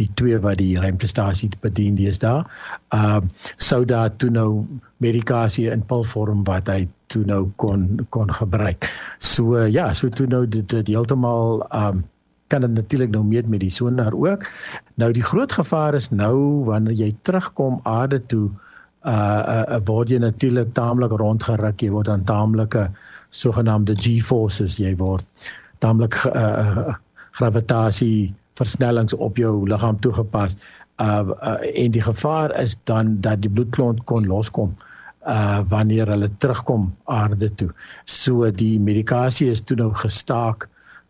die 0.00 0.08
twee 0.18 0.38
wat 0.42 0.58
die 0.60 0.76
ruimtestasie 0.78 1.50
bedien 1.62 1.96
dis 1.98 2.20
daar. 2.22 2.46
Ehm 2.94 3.24
uh, 3.24 3.48
sou 3.56 3.84
daar 3.84 4.10
toe 4.16 4.30
nou 4.30 4.66
medikasie 5.02 5.68
in 5.70 5.82
pilvorm 5.86 6.44
wat 6.46 6.68
hy 6.70 6.86
toe 7.12 7.24
nou 7.26 7.48
kon 7.56 8.06
kon 8.10 8.30
gebruik. 8.30 8.90
So 9.18 9.56
uh, 9.56 9.66
ja, 9.70 9.92
so 9.94 10.08
toe 10.08 10.26
nou 10.26 10.46
dit, 10.46 10.66
dit 10.68 10.94
heeltemal 10.94 11.66
ehm 11.68 11.98
um, 11.98 12.06
kan 12.48 12.64
dit 12.64 12.72
natuurlik 12.72 13.10
nou 13.12 13.24
meet 13.24 13.48
met 13.48 13.60
die 13.60 13.70
sonar 13.70 14.14
ook. 14.16 14.46
Nou 14.96 15.12
die 15.12 15.22
groot 15.22 15.52
gevaar 15.52 15.94
is 15.94 16.08
nou 16.10 16.64
wanneer 16.64 16.96
jy 16.96 17.10
terugkom 17.22 17.80
aarde 17.84 18.22
toe 18.26 18.48
uh 19.06 19.64
uh 19.68 19.80
word 19.86 20.10
jy 20.10 20.18
natuurlik 20.18 20.72
taamlik 20.74 21.12
rondgeruk 21.20 21.82
jy 21.82 21.90
word 21.94 22.08
dan 22.10 22.24
taamlike 22.24 22.88
sogenaamde 23.30 23.94
G-forces 23.94 24.78
jy 24.78 24.94
word 24.96 25.24
taamlik 25.78 26.16
uh, 26.32 26.94
gravitasie 27.38 28.34
versnellings 28.58 29.14
op 29.14 29.38
jou 29.38 29.68
liggaam 29.68 29.98
toegepas. 30.02 30.56
Uh, 30.98 31.30
uh 31.38 31.56
en 31.84 31.94
die 31.94 32.02
gevaar 32.02 32.54
is 32.60 32.76
dan 32.90 33.20
dat 33.20 33.42
die 33.42 33.50
bloedklont 33.50 34.02
kon 34.04 34.26
loskom 34.26 34.74
uh 35.26 35.60
wanneer 35.70 36.08
hulle 36.10 36.30
terugkom 36.38 36.88
aarde 37.04 37.54
toe. 37.54 37.70
So 38.04 38.50
die 38.50 38.80
medikasie 38.80 39.50
is 39.50 39.62
toe 39.62 39.76
nou 39.76 39.92
gestaak 39.94 40.68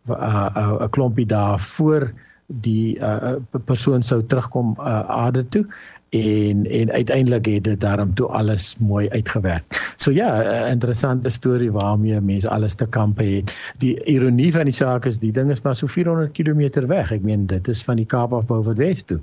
uh 0.09 0.49
'n 0.55 0.83
uh, 0.83 0.89
klompie 0.89 1.25
dae 1.25 1.57
voor 1.57 2.11
die 2.47 2.97
uh 2.99 3.35
persoon 3.65 4.03
sou 4.03 4.21
terugkom 4.25 4.75
uh 4.79 5.01
aarde 5.09 5.47
toe 5.49 5.65
en 6.09 6.65
en 6.65 6.91
uiteindelik 6.91 7.45
het 7.45 7.63
dit 7.63 7.79
daarom 7.79 8.13
toe 8.13 8.27
alles 8.27 8.75
mooi 8.79 9.09
uitgewerk. 9.09 9.93
So 9.95 10.11
ja, 10.11 10.41
'n 10.65 10.71
interessante 10.71 11.29
storie 11.29 11.71
waarmee 11.71 12.21
mense 12.21 12.49
alles 12.49 12.73
te 12.73 12.87
kampe 12.87 13.23
het. 13.23 13.53
Die 13.77 14.03
ironie 14.03 14.51
van 14.51 14.63
die 14.63 14.73
saak 14.73 15.05
is 15.05 15.19
die 15.19 15.31
ding 15.31 15.49
is 15.49 15.61
maar 15.61 15.75
so 15.75 15.87
400 15.87 16.31
km 16.31 16.87
weg. 16.87 17.11
Ek 17.11 17.21
meen 17.21 17.45
dit 17.45 17.67
is 17.67 17.83
van 17.83 17.95
die 17.95 18.05
Kaap 18.05 18.33
af 18.33 18.45
bo 18.45 18.73
Wes 18.73 19.03
toe. 19.03 19.19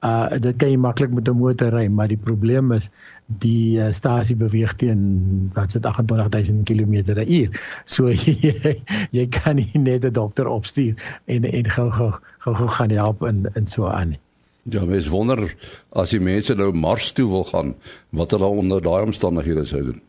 Uh 0.00 0.38
dit 0.38 0.56
kan 0.56 0.70
jy 0.70 0.76
maklik 0.76 1.14
met 1.14 1.28
'n 1.28 1.36
motor 1.36 1.68
ry, 1.68 1.86
maar 1.86 2.08
die 2.08 2.16
probleem 2.16 2.72
is 2.72 2.90
die 3.26 3.78
uh, 3.78 3.92
stasie 3.92 4.36
beweeg 4.36 4.74
teen 4.74 5.50
wat 5.54 5.70
se 5.70 5.80
28000 5.80 6.64
km/h. 6.64 7.48
So 7.84 8.08
jy, 8.12 8.82
jy 9.10 9.26
kan 9.28 9.56
nie 9.56 9.70
net 9.78 10.04
'n 10.04 10.12
dokter 10.12 10.46
opstuur 10.46 10.94
en 11.24 11.44
en 11.44 11.70
gou 11.70 11.90
gou 11.90 12.12
gou 12.38 12.68
gaan 12.68 12.90
help 12.90 13.22
in 13.22 13.46
in 13.54 13.66
so 13.66 13.86
aan 13.86 14.08
nie. 14.08 14.18
Ja, 14.72 14.84
mens 14.84 15.08
wonder 15.12 15.54
as 15.92 16.10
die 16.14 16.20
mense 16.20 16.54
nou 16.56 16.72
Mars 16.72 17.12
toe 17.12 17.28
wil 17.28 17.44
gaan, 17.44 17.74
wat 18.16 18.32
hulle 18.32 18.48
onder 18.48 18.82
daai 18.82 19.04
omstandighede 19.04 19.64
sou 19.68 19.82
doen. 19.90 20.02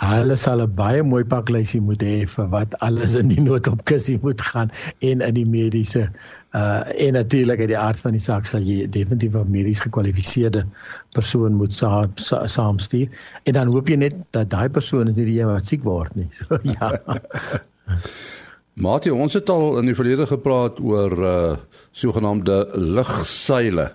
Hulle 0.00 0.36
sal 0.36 0.62
'n 0.62 0.74
baie 0.74 1.02
mooi 1.02 1.24
paklysie 1.24 1.80
moet 1.80 2.02
hê 2.02 2.26
vir 2.28 2.48
wat 2.48 2.74
alles 2.80 3.14
in 3.14 3.28
die 3.28 3.40
noodopkussie 3.40 4.18
moet 4.22 4.40
gaan 4.40 4.70
en 5.00 5.20
in 5.20 5.34
die 5.34 5.46
mediese 5.46 6.08
uh 6.52 6.82
en 7.06 7.12
natuurlik 7.12 7.60
uit 7.60 7.68
die 7.68 7.78
aard 7.78 8.00
van 8.00 8.12
die 8.12 8.20
saak 8.20 8.46
sal 8.46 8.60
jy 8.60 8.88
definitief 8.90 9.34
'n 9.34 9.50
medies 9.50 9.80
gekwalifiseerde 9.80 10.66
persoon 11.12 11.54
moet 11.54 11.72
saam 11.72 12.12
sa, 12.16 12.46
saamstuur 12.46 13.08
en 13.44 13.52
dan 13.52 13.72
hoop 13.72 13.88
jy 13.88 13.96
net 13.96 14.14
dat 14.30 14.50
daai 14.50 14.68
persoon 14.68 15.08
is 15.08 15.16
nie 15.16 15.24
die 15.24 15.40
een 15.40 15.52
wat 15.52 15.66
siek 15.66 15.84
word 15.84 16.16
nie. 16.16 16.28
So 16.36 16.58
ja. 16.62 16.92
Matie, 18.72 19.12
ons 19.12 19.34
het 19.36 19.50
al 19.52 19.82
in 19.82 19.90
die 19.90 19.96
verlede 19.96 20.24
gepraat 20.26 20.78
oor 20.80 21.12
uh 21.12 21.56
sogenaamde 21.92 22.70
lugseile. 22.72 23.90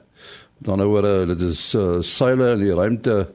Dan 0.62 0.84
oor 0.86 1.06
uh, 1.06 1.24
dit 1.32 1.42
is 1.48 1.62
uh, 1.74 1.98
seile 2.06 2.52
in 2.54 2.62
die 2.62 2.76
ruimte 2.78 3.16
uh, 3.24 3.26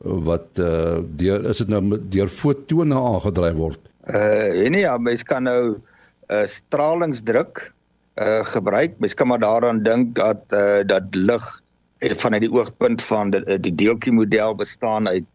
wat 0.00 0.56
uh 0.56 1.02
deur 1.20 1.44
is 1.50 1.60
dit 1.60 1.68
nou 1.68 2.00
deur 2.08 2.32
fotone 2.32 2.96
aangedryf 2.96 3.60
word. 3.60 3.92
Uh 4.08 4.64
nee, 4.72 4.86
ja, 4.86 4.96
mens 4.96 5.26
kan 5.28 5.44
nou 5.44 5.76
uh, 5.76 6.44
stralingsdruk 6.48 7.66
uh 8.16 8.40
gebruik. 8.48 8.96
Mens 8.96 9.14
kan 9.14 9.28
maar 9.28 9.44
daaraan 9.44 9.84
dink 9.84 10.16
dat 10.16 10.40
uh 10.56 10.80
dat 10.88 11.12
lig 11.12 11.52
vanuit 12.00 12.46
die 12.46 12.52
oogpunt 12.54 13.02
van 13.02 13.36
die, 13.36 13.60
die 13.60 13.74
deeltjie 13.74 14.16
model 14.16 14.56
bestaan 14.56 15.08
uit 15.08 15.28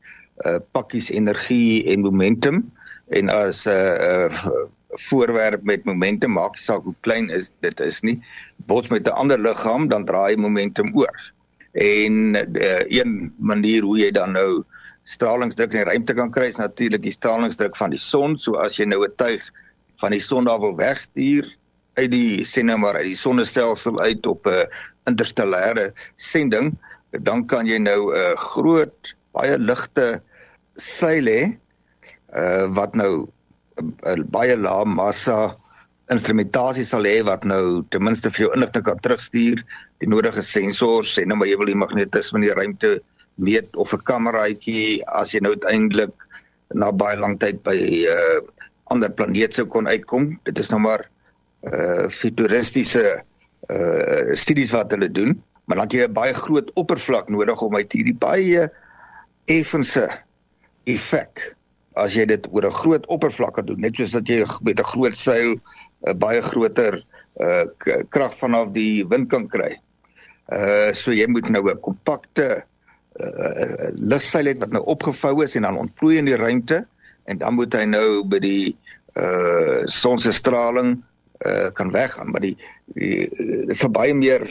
uh 0.50 0.58
pakkies 0.74 1.14
energie 1.14 1.86
en 1.94 2.02
momentum 2.02 2.66
en 3.14 3.30
as 3.30 3.68
'n 3.70 3.70
uh, 3.70 4.34
uh, 4.34 4.66
voorwerp 5.08 5.64
met 5.64 5.86
momentum 5.86 6.32
maak 6.32 6.56
nie 6.56 6.64
saak 6.64 6.84
hoe 6.84 6.96
klein 7.02 7.30
is 7.30 7.52
dit 7.60 7.80
is 7.80 8.02
nie. 8.02 8.22
Bots 8.68 8.90
met 8.90 9.08
'n 9.08 9.16
ander 9.16 9.40
liggaam 9.40 9.88
dan 9.88 10.06
draai 10.06 10.38
momentum 10.38 10.92
oor. 10.98 11.34
En 11.72 12.36
uh, 12.36 12.84
een 12.88 13.34
manier 13.38 13.82
hoe 13.82 13.98
jy 13.98 14.12
dan 14.12 14.32
nou 14.32 14.64
stralingsdruk 15.04 15.72
in 15.72 15.78
die 15.78 15.90
ruimte 15.90 16.14
kan 16.14 16.32
kry 16.32 16.46
is 16.46 16.56
natuurlik 16.56 17.02
die 17.02 17.12
stralingsdruk 17.12 17.76
van 17.76 17.90
die 17.90 18.00
son. 18.00 18.38
So 18.38 18.56
as 18.56 18.78
jy 18.78 18.86
nou 18.86 19.04
'n 19.04 19.16
tuig 19.16 19.42
van 19.98 20.12
die 20.12 20.20
son 20.20 20.46
daar 20.46 20.60
wil 20.60 20.76
wegstuur 20.76 21.48
uit 21.94 22.12
die 22.12 22.46
sien 22.46 22.66
nou 22.66 22.78
maar 22.82 22.98
uit 22.98 23.12
die 23.12 23.18
sonnestelsel 23.18 24.00
uit 24.00 24.26
op 24.26 24.48
'n 24.48 24.68
interstellêre 25.10 25.94
sending 26.16 26.74
dan 27.22 27.46
kan 27.46 27.68
jy 27.68 27.78
nou 27.78 28.14
'n 28.14 28.38
groot 28.38 29.16
baie 29.32 29.58
ligte 29.58 30.22
seil 30.76 31.26
hê 31.26 31.58
uh, 32.36 32.66
wat 32.74 32.96
nou 32.96 33.28
baie 34.34 34.56
lae 34.58 34.86
massa 34.86 35.56
instrumentasie 36.12 36.86
sal 36.86 37.08
hê 37.08 37.22
wat 37.26 37.46
nou 37.48 37.84
ten 37.94 38.04
minste 38.04 38.32
vir 38.34 38.46
jou 38.46 38.52
inligting 38.56 38.86
kan 38.86 39.00
terugstuur, 39.04 39.64
die 40.04 40.10
nodige 40.10 40.44
sensors, 40.44 41.14
sê 41.16 41.26
nou 41.26 41.38
maar 41.40 41.50
jy 41.50 41.58
wil 41.62 41.72
die 41.72 41.80
magnetisme 41.80 42.42
in 42.42 42.48
die 42.48 42.58
ruimte 42.58 43.00
meet 43.38 43.70
of 43.76 43.94
'n 43.94 44.04
kameraitjie 44.10 45.02
as 45.08 45.34
jy 45.34 45.40
nou 45.42 45.56
uiteindelik 45.56 46.14
na 46.74 46.92
baie 46.92 47.18
lank 47.18 47.40
tyd 47.40 47.64
by 47.64 47.76
'n 47.76 48.06
uh, 48.10 48.42
ander 48.92 49.10
planeet 49.10 49.54
sou 49.54 49.66
kon 49.66 49.88
uitkom. 49.88 50.40
Dit 50.46 50.60
is 50.60 50.70
nou 50.70 50.80
maar 50.80 51.10
uh 51.64 52.10
futuristiese 52.10 53.24
uh 53.70 54.36
studies 54.36 54.72
wat 54.72 54.92
hulle 54.92 55.10
doen, 55.10 55.42
maar 55.66 55.78
dan 55.78 55.90
jy 55.90 56.08
'n 56.08 56.14
baie 56.14 56.34
groot 56.34 56.70
oppervlak 56.76 57.30
nodig 57.30 57.62
om 57.62 57.76
uit 57.76 57.92
hierdie 57.92 58.18
baie 58.20 58.70
effense 59.48 60.04
effek 60.86 61.56
as 61.96 62.16
jy 62.16 62.26
dit 62.26 62.48
oor 62.52 62.66
'n 62.66 62.80
groot 62.82 63.06
oppervlak 63.08 63.56
kan 63.56 63.66
doen 63.66 63.82
net 63.82 63.96
soos 63.96 64.12
dat 64.12 64.28
jy 64.28 64.46
met 64.62 64.80
'n 64.80 64.92
groot 64.94 65.18
seil 65.18 65.54
'n 65.54 65.62
uh, 66.08 66.14
baie 66.14 66.42
groter 66.42 67.04
uh, 67.40 67.66
krag 68.10 68.38
vanaf 68.38 68.74
die 68.74 69.06
wind 69.08 69.30
kan 69.30 69.48
kry. 69.48 69.78
Uh 70.52 70.92
so 70.94 71.12
jy 71.12 71.28
moet 71.28 71.50
nou 71.50 71.70
'n 71.70 71.80
kompakte 71.80 72.64
uh, 73.20 73.90
lugseil 73.94 74.46
hê 74.46 74.58
wat 74.60 74.72
nou 74.72 74.84
opgevou 74.86 75.44
is 75.44 75.56
en 75.56 75.62
dan 75.62 75.78
ontplooi 75.78 76.18
in 76.18 76.26
die 76.26 76.38
ruimte 76.38 76.86
en 77.26 77.38
dan 77.38 77.54
moet 77.54 77.74
hy 77.74 77.86
nou 77.86 78.24
by 78.28 78.40
die 78.40 78.76
uh 79.16 79.86
son 79.86 80.20
se 80.20 80.34
straling 80.34 81.04
uh 81.46 81.70
kan 81.74 81.92
weggaan 81.92 82.32
maar 82.32 82.42
die, 82.42 82.58
die 82.98 83.30
dit 83.68 83.78
sal 83.78 83.90
baie 83.94 84.14
meer 84.14 84.48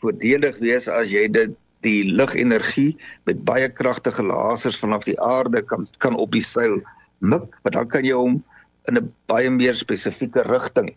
voordelig 0.00 0.58
wees 0.58 0.88
as 0.88 1.10
jy 1.12 1.28
dit 1.28 1.54
die 1.86 2.04
ligenergie 2.04 2.96
met 3.28 3.44
baie 3.44 3.68
kragtige 3.68 4.22
lasers 4.22 4.78
vanaf 4.80 5.04
die 5.04 5.18
aarde 5.20 5.62
kan 5.62 5.86
kan 5.98 6.16
op 6.16 6.32
die 6.32 6.42
seil 6.42 6.80
mik, 7.18 7.54
maar 7.62 7.72
dan 7.72 7.88
kan 7.88 8.04
jy 8.04 8.14
hom 8.14 8.42
in 8.88 8.96
'n 8.98 9.12
baie 9.26 9.50
meer 9.50 9.74
spesifieke 9.74 10.42
rigting 10.48 10.94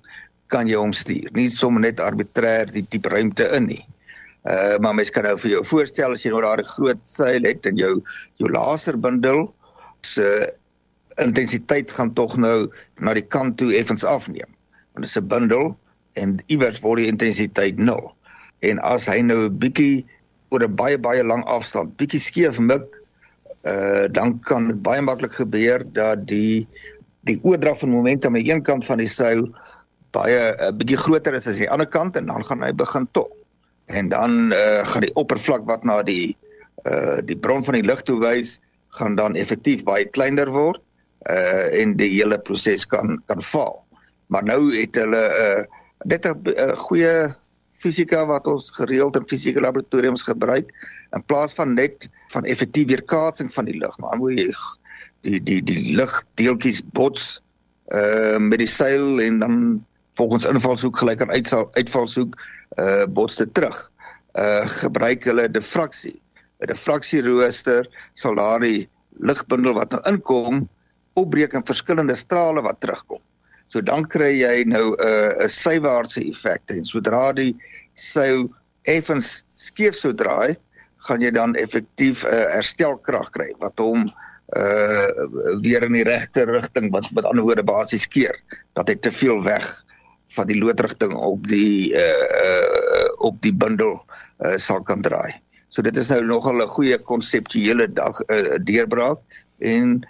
kan 0.47 0.67
jy 0.67 0.75
hom 0.75 0.93
stuur. 0.93 1.31
Nie 1.33 1.49
sommer 1.49 1.81
net 1.81 1.99
arbitrêr 1.99 2.71
die 2.71 2.85
diep 2.89 3.05
ruimte 3.05 3.47
in 3.55 3.67
nie. 3.67 3.85
Uh 4.43 4.77
maar 4.79 4.95
mens 4.95 5.09
kan 5.09 5.23
nou 5.23 5.37
vir 5.37 5.51
jou 5.51 5.63
voorstel 5.65 6.11
as 6.11 6.23
jy 6.25 6.31
nou 6.31 6.41
daai 6.41 6.63
groot 6.63 7.01
seil 7.03 7.43
het 7.45 7.65
en 7.65 7.77
jou 7.77 8.01
jou 8.41 8.49
laserbundel 8.49 9.53
se 10.01 10.53
intensiteit 11.21 11.91
gaan 11.91 12.13
tog 12.13 12.37
nou 12.37 12.71
na 12.99 13.13
die 13.13 13.27
kant 13.27 13.57
toe 13.57 13.73
effens 13.75 14.03
afneem. 14.03 14.49
Want 14.93 15.05
dit 15.05 15.09
is 15.09 15.17
'n 15.17 15.27
bundel 15.27 15.77
en 16.13 16.39
iewers 16.47 16.79
word 16.79 16.97
die 16.97 17.11
intensiteit 17.11 17.77
nul. 17.77 18.15
En 18.59 18.79
as 18.79 19.05
hy 19.05 19.21
nou 19.21 19.45
'n 19.45 19.57
bietjie 19.57 20.05
oor 20.51 20.63
'n 20.67 20.75
baie 20.75 20.97
baie 20.97 21.23
lang 21.23 21.43
afstand 21.47 21.95
bietjie 21.97 22.19
skeef 22.19 22.59
mik, 22.59 22.83
uh 23.63 24.07
dan 24.11 24.39
kan 24.47 24.67
dit 24.67 24.81
baie 24.83 25.01
maklik 25.01 25.33
gebeur 25.39 25.83
dat 25.95 26.27
die 26.27 26.67
die 27.27 27.39
oordrag 27.43 27.79
van 27.79 27.89
momentum 27.93 28.35
aan 28.35 28.43
die 28.43 28.51
een 28.51 28.63
kant 28.63 28.85
van 28.85 28.97
die 28.97 29.07
seil 29.07 29.47
baie 30.11 30.39
'n 30.51 30.55
uh, 30.59 30.71
bietjie 30.75 30.97
groter 30.97 31.33
is 31.33 31.47
as 31.47 31.55
aan 31.55 31.63
die 31.63 31.71
ander 31.71 31.87
kant 31.87 32.15
en 32.15 32.25
dan 32.25 32.45
gaan 32.45 32.63
hy 32.63 32.73
begin 32.73 33.07
tog. 33.11 33.29
En 33.87 34.09
dan 34.09 34.51
uh 34.53 34.83
gaan 34.85 35.01
die 35.07 35.15
oppervlak 35.15 35.63
wat 35.65 35.83
na 35.83 36.01
die 36.03 36.35
uh 36.85 37.19
die 37.23 37.37
bron 37.37 37.63
van 37.63 37.73
die 37.73 37.87
lig 37.87 38.01
toe 38.01 38.19
wys, 38.19 38.59
gaan 38.89 39.15
dan 39.15 39.35
effektief 39.35 39.83
baie 39.83 40.05
kleiner 40.05 40.51
word 40.51 40.81
uh 41.29 41.81
en 41.81 41.95
die 41.95 42.09
hele 42.09 42.39
proses 42.39 42.85
kan 42.85 43.21
kan 43.27 43.41
faal. 43.41 43.79
Maar 44.27 44.43
nou 44.43 44.75
het 44.75 44.95
hulle 44.95 45.23
uh 45.45 45.63
dit 46.05 46.25
'n 46.25 46.75
goeie 46.75 47.35
fisika 47.81 48.25
wat 48.29 48.47
ons 48.47 48.71
gereeld 48.77 49.17
in 49.19 49.27
fisieke 49.27 49.63
laboratoriums 49.63 50.23
gebruik 50.23 50.69
in 51.15 51.25
plaas 51.25 51.53
van 51.57 51.73
net 51.73 52.09
van 52.33 52.45
effektief 52.45 52.87
weerkaatsing 52.93 53.53
van 53.53 53.65
die 53.65 53.77
lug 53.77 53.97
maar 53.99 54.17
moet 54.21 54.39
jy 54.39 54.51
die 55.25 55.39
die 55.43 55.61
die 55.61 55.95
lugdeeltjies 55.97 56.81
bots 56.97 57.39
uh 57.93 58.37
met 58.39 58.61
die 58.61 58.69
seil 58.69 59.19
en 59.21 59.39
dan 59.39 59.55
volgens 60.19 60.45
invalshoek 60.45 60.97
gelyk 60.97 61.21
aan 61.21 61.33
uitsal 61.33 61.69
uitvalshoek 61.73 62.37
uh 62.79 63.05
bots 63.05 63.35
dit 63.35 63.53
terug. 63.53 63.77
Uh 64.33 64.67
gebruik 64.81 65.23
hulle 65.23 65.49
diffraksie. 65.51 66.17
'n 66.61 66.69
Diffraksierooster 66.69 67.87
sal 68.13 68.35
daardie 68.37 68.89
ligbundel 69.17 69.73
wat 69.73 69.91
nou 69.91 70.01
inkom 70.05 70.67
opbreek 71.19 71.53
in 71.53 71.65
verskillende 71.65 72.15
strale 72.15 72.61
wat 72.61 72.79
terugkom. 72.79 73.21
So 73.67 73.81
dan 73.81 74.05
kry 74.07 74.33
jy 74.43 74.63
nou 74.65 74.95
'n 74.95 75.01
uh, 75.01 75.45
'n 75.45 75.49
sywaartse 75.49 76.21
effek 76.21 76.61
en 76.67 76.85
sodra 76.85 77.33
die 77.33 77.55
sou 78.01 78.49
effens 78.89 79.43
skeef 79.61 79.95
sou 79.95 80.13
draai, 80.17 80.57
gaan 81.05 81.21
jy 81.21 81.31
dan 81.33 81.55
effektief 81.55 82.25
'n 82.25 82.33
uh, 82.33 82.49
herstelkrag 82.57 83.31
kry 83.33 83.53
wat 83.61 83.77
hom 83.81 84.11
uh 84.51 85.07
weer 85.63 85.83
in 85.87 85.95
die 85.95 86.03
regte 86.03 86.43
rigting 86.43 86.91
wat 86.91 87.07
met 87.15 87.23
ander 87.23 87.43
woorde 87.43 87.63
basies 87.63 88.03
keer 88.07 88.35
dat 88.75 88.89
hy 88.91 88.95
te 88.99 89.11
veel 89.11 89.39
weg 89.43 89.63
van 90.35 90.47
die 90.47 90.59
loodrigting 90.59 91.13
op 91.15 91.47
die 91.47 91.95
uh, 91.95 92.25
uh 92.43 93.07
op 93.23 93.39
die 93.41 93.53
bundel 93.53 94.01
uh 94.43 94.57
sal 94.57 94.83
kan 94.83 95.01
draai. 95.01 95.31
So 95.71 95.81
dit 95.81 95.97
is 95.97 96.09
nou 96.11 96.19
nogal 96.25 96.59
'n 96.59 96.67
goeie 96.67 96.97
konseptuele 96.97 97.87
dag 97.87 98.19
uh, 98.27 98.59
deurbraak 98.59 99.19
en 99.59 100.03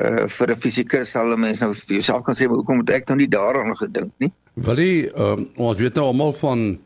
uh 0.00 0.28
vir 0.28 0.50
'n 0.52 0.60
fisikus 0.60 1.10
sal 1.10 1.32
'n 1.32 1.40
mens 1.40 1.60
nou 1.60 1.72
vir 1.74 1.96
jouself 1.96 2.24
kan 2.24 2.34
sê 2.34 2.44
hoekom 2.44 2.84
het 2.84 2.90
ek 2.90 3.08
nou 3.08 3.16
nie 3.16 3.28
daaraan 3.28 3.76
gedink 3.76 4.12
nie? 4.18 4.32
Willie, 4.54 5.12
um, 5.16 5.48
ons 5.56 5.76
weet 5.76 5.94
nou 5.94 6.06
almal 6.06 6.32
van 6.32 6.78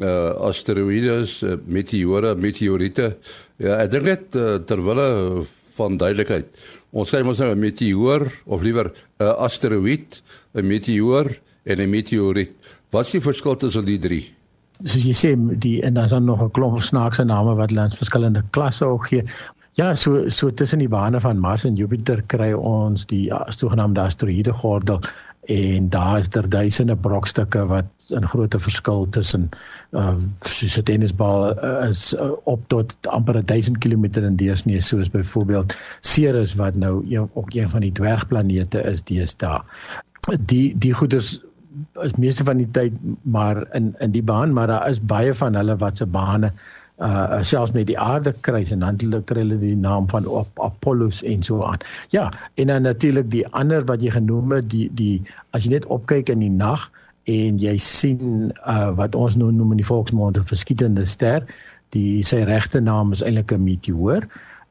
uh 0.00 0.48
asteroïdes, 0.48 1.42
uh, 1.42 1.56
meteore, 1.66 2.34
meteoriete. 2.34 3.16
Ja, 3.58 3.78
ek 3.82 3.90
dink 3.90 4.04
net 4.04 4.36
uh, 4.36 4.56
terwille 4.66 5.44
van 5.76 5.98
duidelikheid. 6.00 6.48
Ons 6.96 7.12
sê 7.12 7.22
mos 7.24 7.40
nou 7.40 7.50
'n 7.52 7.60
meteoor 7.60 8.26
of 8.46 8.62
liewer 8.62 8.92
'n 9.20 9.34
asteroïde, 9.46 10.22
'n 10.54 10.66
meteoor 10.66 11.30
en 11.64 11.80
'n 11.80 11.90
meteoriet. 11.90 12.52
Wat 12.90 13.06
is 13.06 13.12
die 13.12 13.20
verskil 13.20 13.56
tussen 13.56 13.84
die 13.84 13.98
drie? 13.98 14.24
Soos 14.82 15.04
jy 15.04 15.14
sê, 15.16 15.30
die 15.58 15.82
en 15.82 15.94
dan 15.94 16.04
is 16.04 16.10
daar 16.10 16.22
nog 16.22 16.42
'n 16.42 16.50
klomp 16.50 16.80
snaakse 16.80 17.24
name 17.24 17.54
wat 17.54 17.70
hulle 17.70 17.84
in 17.84 17.90
verskillende 17.90 18.42
klasse 18.50 18.84
ook 18.84 19.06
gee. 19.08 19.24
Ja, 19.76 19.94
so 19.94 20.28
so 20.28 20.50
tussen 20.50 20.78
die 20.78 20.88
bane 20.88 21.20
van 21.20 21.38
Mars 21.38 21.64
en 21.64 21.76
Jupiter 21.76 22.22
kry 22.26 22.52
ons 22.52 23.04
die 23.06 23.30
sogenaamde 23.48 24.00
asteroïde 24.00 24.52
gordel 24.52 25.00
en 25.46 25.88
daar 25.88 26.18
is 26.18 26.28
daar 26.28 26.48
duisende 26.48 26.96
brokstukke 26.96 27.66
wat 27.66 27.84
'n 28.10 28.26
groot 28.26 28.54
verskil 28.58 29.06
tussen 29.10 29.48
uh 29.92 30.14
soos 30.40 30.76
'n 30.78 30.82
tennisbal 30.82 31.64
uh, 31.64 31.88
is 31.88 32.14
uh, 32.14 32.30
op 32.44 32.62
tot 32.66 32.96
amper 33.02 33.44
1000 33.44 33.78
km 33.78 34.04
in 34.04 34.36
deursnee 34.36 34.80
soos 34.80 35.10
byvoorbeeld 35.10 35.74
Ceres 36.00 36.54
wat 36.54 36.74
nou 36.74 37.04
een, 37.08 37.30
ook 37.32 37.54
een 37.54 37.70
van 37.70 37.80
die 37.80 37.92
dwergplanete 37.92 38.80
is 38.80 39.02
deesdae. 39.02 39.60
Die 40.40 40.78
die 40.78 40.92
goeders 40.92 41.40
is 42.02 42.16
meeste 42.16 42.44
van 42.44 42.56
die 42.56 42.70
tyd 42.70 42.92
maar 43.22 43.74
in 43.74 43.94
in 43.98 44.10
die 44.10 44.22
baan 44.22 44.52
maar 44.52 44.66
daar 44.66 44.90
is 44.90 45.00
baie 45.00 45.34
van 45.34 45.54
hulle 45.54 45.76
wat 45.76 45.96
se 45.96 46.06
bane 46.06 46.46
uh 46.46 46.75
selfs 46.96 47.72
met 47.72 47.86
die 47.86 47.98
aarde 47.98 48.32
kruis 48.40 48.70
en 48.72 48.80
dan 48.80 48.96
kry 48.96 49.42
hulle 49.42 49.58
die 49.60 49.76
naam 49.76 50.08
van 50.08 50.26
op 50.26 50.48
Apollos 50.60 51.22
en 51.22 51.42
so 51.42 51.62
aan. 51.62 51.78
Ja, 52.08 52.32
en 52.54 52.66
dan 52.66 52.82
natuurlik 52.82 53.30
die 53.30 53.46
ander 53.48 53.84
wat 53.84 54.02
jy 54.02 54.10
genoem 54.10 54.52
het, 54.52 54.70
die 54.70 54.88
die 54.94 55.22
as 55.50 55.64
jy 55.64 55.70
net 55.76 55.86
opkyk 55.86 56.28
in 56.32 56.40
die 56.40 56.50
nag 56.50 56.90
en 57.24 57.58
jy 57.58 57.76
sien 57.78 58.52
uh 58.64 58.90
wat 58.96 59.14
ons 59.14 59.36
nou 59.36 59.52
noem 59.52 59.76
in 59.76 59.82
die 59.82 59.86
volksmond 59.86 60.38
'n 60.38 60.48
verskietende 60.48 61.04
ster, 61.04 61.44
die 61.92 62.22
sy 62.22 62.44
regte 62.48 62.80
naam 62.80 63.12
is 63.12 63.22
eintlik 63.22 63.52
'n 63.52 63.64
meteoor 63.64 64.24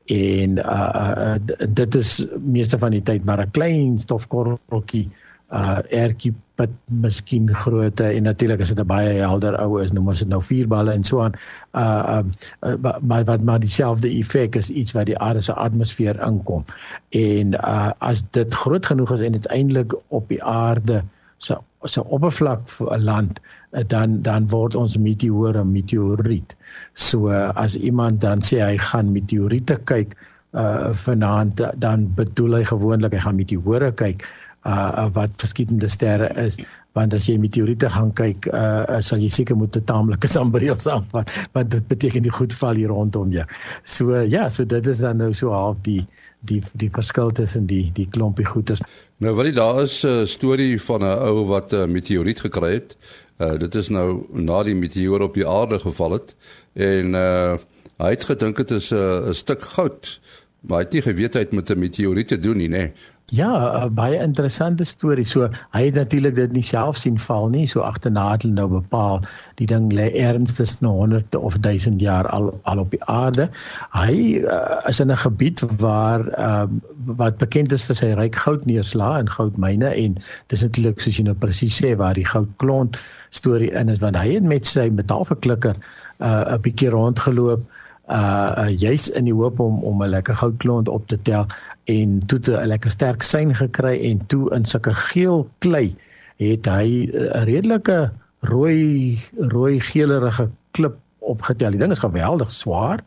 en 0.06 0.58
uh, 0.58 1.36
uh 1.38 1.68
dit 1.70 1.96
is 1.96 2.26
meeste 2.42 2.78
van 2.78 2.92
die 2.92 3.04
tyd 3.04 3.26
maar 3.26 3.42
'n 3.42 3.52
klein 3.52 4.00
stofkorreltjie 4.00 5.06
uh 5.06 5.25
ertjie 5.50 6.34
wat 6.56 6.70
miskien 7.04 7.50
grootte 7.54 8.06
en 8.08 8.24
natuurlik 8.24 8.62
as 8.62 8.72
dit 8.72 8.80
'n 8.80 8.88
baie 8.88 9.20
helder 9.20 9.58
ou 9.60 9.82
is, 9.82 9.92
noem 9.92 10.08
ons 10.08 10.20
dit 10.20 10.28
nou 10.28 10.42
vierballe 10.42 10.92
en 10.92 11.04
so 11.04 11.22
aan. 11.22 11.34
Uh 11.74 12.20
um 12.20 12.32
uh, 12.62 13.00
maar 13.02 13.24
wat 13.24 13.42
maar 13.42 13.60
dieselfde 13.60 14.10
effek 14.10 14.56
is 14.56 14.70
iets 14.70 14.92
wat 14.92 15.06
die 15.06 15.20
aarde 15.20 15.42
se 15.42 15.54
atmosfeer 15.54 16.20
inkom. 16.28 16.64
En 17.10 17.54
uh 17.54 17.92
as 18.00 18.24
dit 18.32 18.54
groot 18.54 18.86
genoeg 18.86 19.12
is 19.12 19.20
en 19.20 19.34
uiteindelik 19.34 19.96
op 20.08 20.28
die 20.28 20.44
aarde 20.44 21.04
se 21.38 21.58
se 21.84 22.04
oppervlak 22.04 22.60
land 22.98 23.40
uh, 23.72 23.84
dan 23.88 24.22
dan 24.22 24.48
word 24.50 24.76
ons 24.76 24.98
meteoor 24.98 25.58
'n 25.58 25.72
meteoriet. 25.72 26.56
So 26.94 27.30
uh, 27.30 27.52
as 27.56 27.76
iemand 27.76 28.22
dan 28.22 28.42
sê 28.42 28.64
hy 28.64 28.78
gaan 28.78 29.12
meteoriete 29.12 29.80
kyk 29.84 30.16
uh 30.56 30.94
vanaand 30.94 31.62
dan 31.76 32.14
bedoel 32.16 32.54
hy 32.54 32.64
gewoonlik 32.64 33.12
hy 33.12 33.20
gaan 33.20 33.36
meteore 33.36 33.92
kyk 33.92 34.24
uh 34.66 35.08
wat 35.14 35.30
verskillende 35.38 35.90
sterre 35.90 36.30
is 36.46 36.58
want 36.96 37.14
as 37.14 37.28
jy 37.28 37.36
meteoriete 37.38 37.90
gaan 37.92 38.12
kyk 38.18 38.48
uh 38.54 39.00
sal 39.04 39.20
jy 39.22 39.30
seker 39.30 39.58
moet 39.60 39.76
'n 39.78 39.86
taamlike 39.92 40.28
sambreel 40.28 40.78
saamvat 40.80 41.32
want 41.54 41.72
dit 41.72 41.88
beteken 41.88 42.24
die 42.24 42.32
goed 42.32 42.54
val 42.54 42.76
hier 42.76 42.90
rondom 42.90 43.32
jou. 43.32 43.46
So 43.84 44.16
uh, 44.16 44.26
ja, 44.30 44.50
so 44.50 44.66
dit 44.66 44.88
is 44.88 45.04
dan 45.04 45.18
nou 45.18 45.34
so 45.34 45.52
half 45.52 45.78
die 45.82 46.06
die 46.46 46.62
die 46.74 46.90
verskil 46.90 47.32
tussen 47.32 47.66
die 47.66 47.92
die 47.94 48.08
klompie 48.10 48.46
goeters. 48.46 48.82
Nou 49.18 49.36
wil 49.36 49.46
jy 49.46 49.56
daar 49.58 49.84
is 49.84 50.04
'n 50.04 50.08
uh, 50.08 50.26
storie 50.26 50.82
van 50.82 51.02
'n 51.02 51.20
ou 51.28 51.46
wat 51.46 51.72
'n 51.74 51.76
uh, 51.76 51.86
meteoriet 51.86 52.40
gekry 52.40 52.74
het. 52.74 52.96
Uh 53.38 53.58
dit 53.58 53.76
is 53.76 53.90
nou 53.90 54.26
na 54.32 54.64
die 54.64 54.76
meteoor 54.76 55.22
op 55.22 55.34
die 55.34 55.48
aarde 55.48 55.80
geval 55.80 56.12
het 56.12 56.36
en 56.74 57.14
uh 57.14 57.58
hy 57.98 58.10
het 58.10 58.24
gedink 58.24 58.58
dit 58.58 58.72
is 58.72 58.92
'n 58.92 58.96
uh, 58.96 59.34
stuk 59.34 59.62
goud. 59.62 60.20
Maar 60.68 60.78
hy 60.78 60.84
het 60.84 60.94
nie 60.94 61.02
geweet 61.02 61.34
hy 61.34 61.40
het 61.40 61.54
met 61.54 61.70
'n 61.70 61.80
meteoriet 61.80 62.28
te 62.28 62.40
doen 62.40 62.58
nie, 62.58 62.70
nê. 62.70 62.78
Nee. 62.78 62.92
Ja, 63.34 63.90
baie 63.90 64.20
interessante 64.22 64.86
storie. 64.86 65.26
So 65.26 65.48
hy 65.74 65.86
het 65.88 65.96
natuurlik 65.98 66.36
dit 66.36 66.52
nie 66.54 66.62
self 66.62 67.00
sien 67.02 67.18
val 67.20 67.48
nie, 67.50 67.66
so 67.66 67.82
agterna 67.82 68.28
het 68.32 68.44
hulle 68.46 68.54
nou 68.54 68.68
bepaal 68.70 69.24
die 69.58 69.66
ding 69.66 69.88
lê 69.90 70.12
ernstig 70.22 70.76
na 70.86 70.92
100 70.94 71.36
of 71.36 71.58
1000 71.58 72.02
jaar 72.02 72.30
al 72.30 72.52
al 72.70 72.84
op 72.84 72.92
die 72.94 73.02
aarde. 73.10 73.50
Hy 73.98 74.46
uh, 74.46 74.78
is 74.90 75.00
in 75.02 75.10
'n 75.10 75.18
gebied 75.18 75.66
waar 75.82 76.22
uh, 76.38 76.70
wat 77.18 77.38
bekend 77.42 77.72
is 77.72 77.84
vir 77.90 77.96
sy 77.96 78.14
ryk 78.14 78.36
goudneerslae 78.36 79.20
en 79.20 79.30
goudmyne 79.30 79.90
en 79.90 80.22
dis 80.54 80.62
natuurlik 80.62 81.02
soos 81.02 81.18
jy 81.18 81.26
nou 81.26 81.36
presies 81.36 81.82
sê 81.82 81.96
waar 81.98 82.14
die 82.14 82.30
goudklont 82.30 82.98
storie 83.30 83.74
in 83.74 83.90
is 83.90 84.00
want 84.00 84.16
hy 84.16 84.38
het 84.38 84.44
met 84.44 84.66
sy 84.66 84.90
metaalverklikker 84.90 85.76
uh, 86.22 86.54
'n 86.54 86.62
bietjie 86.62 86.94
rondgeloop 86.94 87.66
uh, 88.10 88.54
uh 88.58 88.70
juis 88.70 89.10
in 89.10 89.26
die 89.26 89.34
hoop 89.34 89.60
om 89.60 89.84
om 89.84 90.04
'n 90.04 90.10
lekker 90.10 90.36
goudklont 90.36 90.88
op 90.88 91.08
te 91.08 91.22
tel 91.22 91.48
en 91.86 92.22
toe 92.26 92.40
'n 92.40 92.68
lekker 92.68 92.92
sterk 92.92 93.24
sein 93.24 93.56
gekry 93.56 94.00
en 94.12 94.26
toe 94.26 94.54
in 94.54 94.66
sulke 94.66 94.94
geel 94.94 95.50
klei 95.60 95.96
het 96.38 96.66
hy 96.66 97.10
'n 97.14 97.46
redelike 97.46 98.12
rooi 98.40 99.20
rooi 99.38 99.80
geelerige 99.80 100.50
klip 100.72 100.98
opgetel. 101.20 101.72
Die 101.72 101.80
ding 101.80 101.92
is 101.92 102.00
geweldig 102.00 102.52
swaar. 102.52 103.04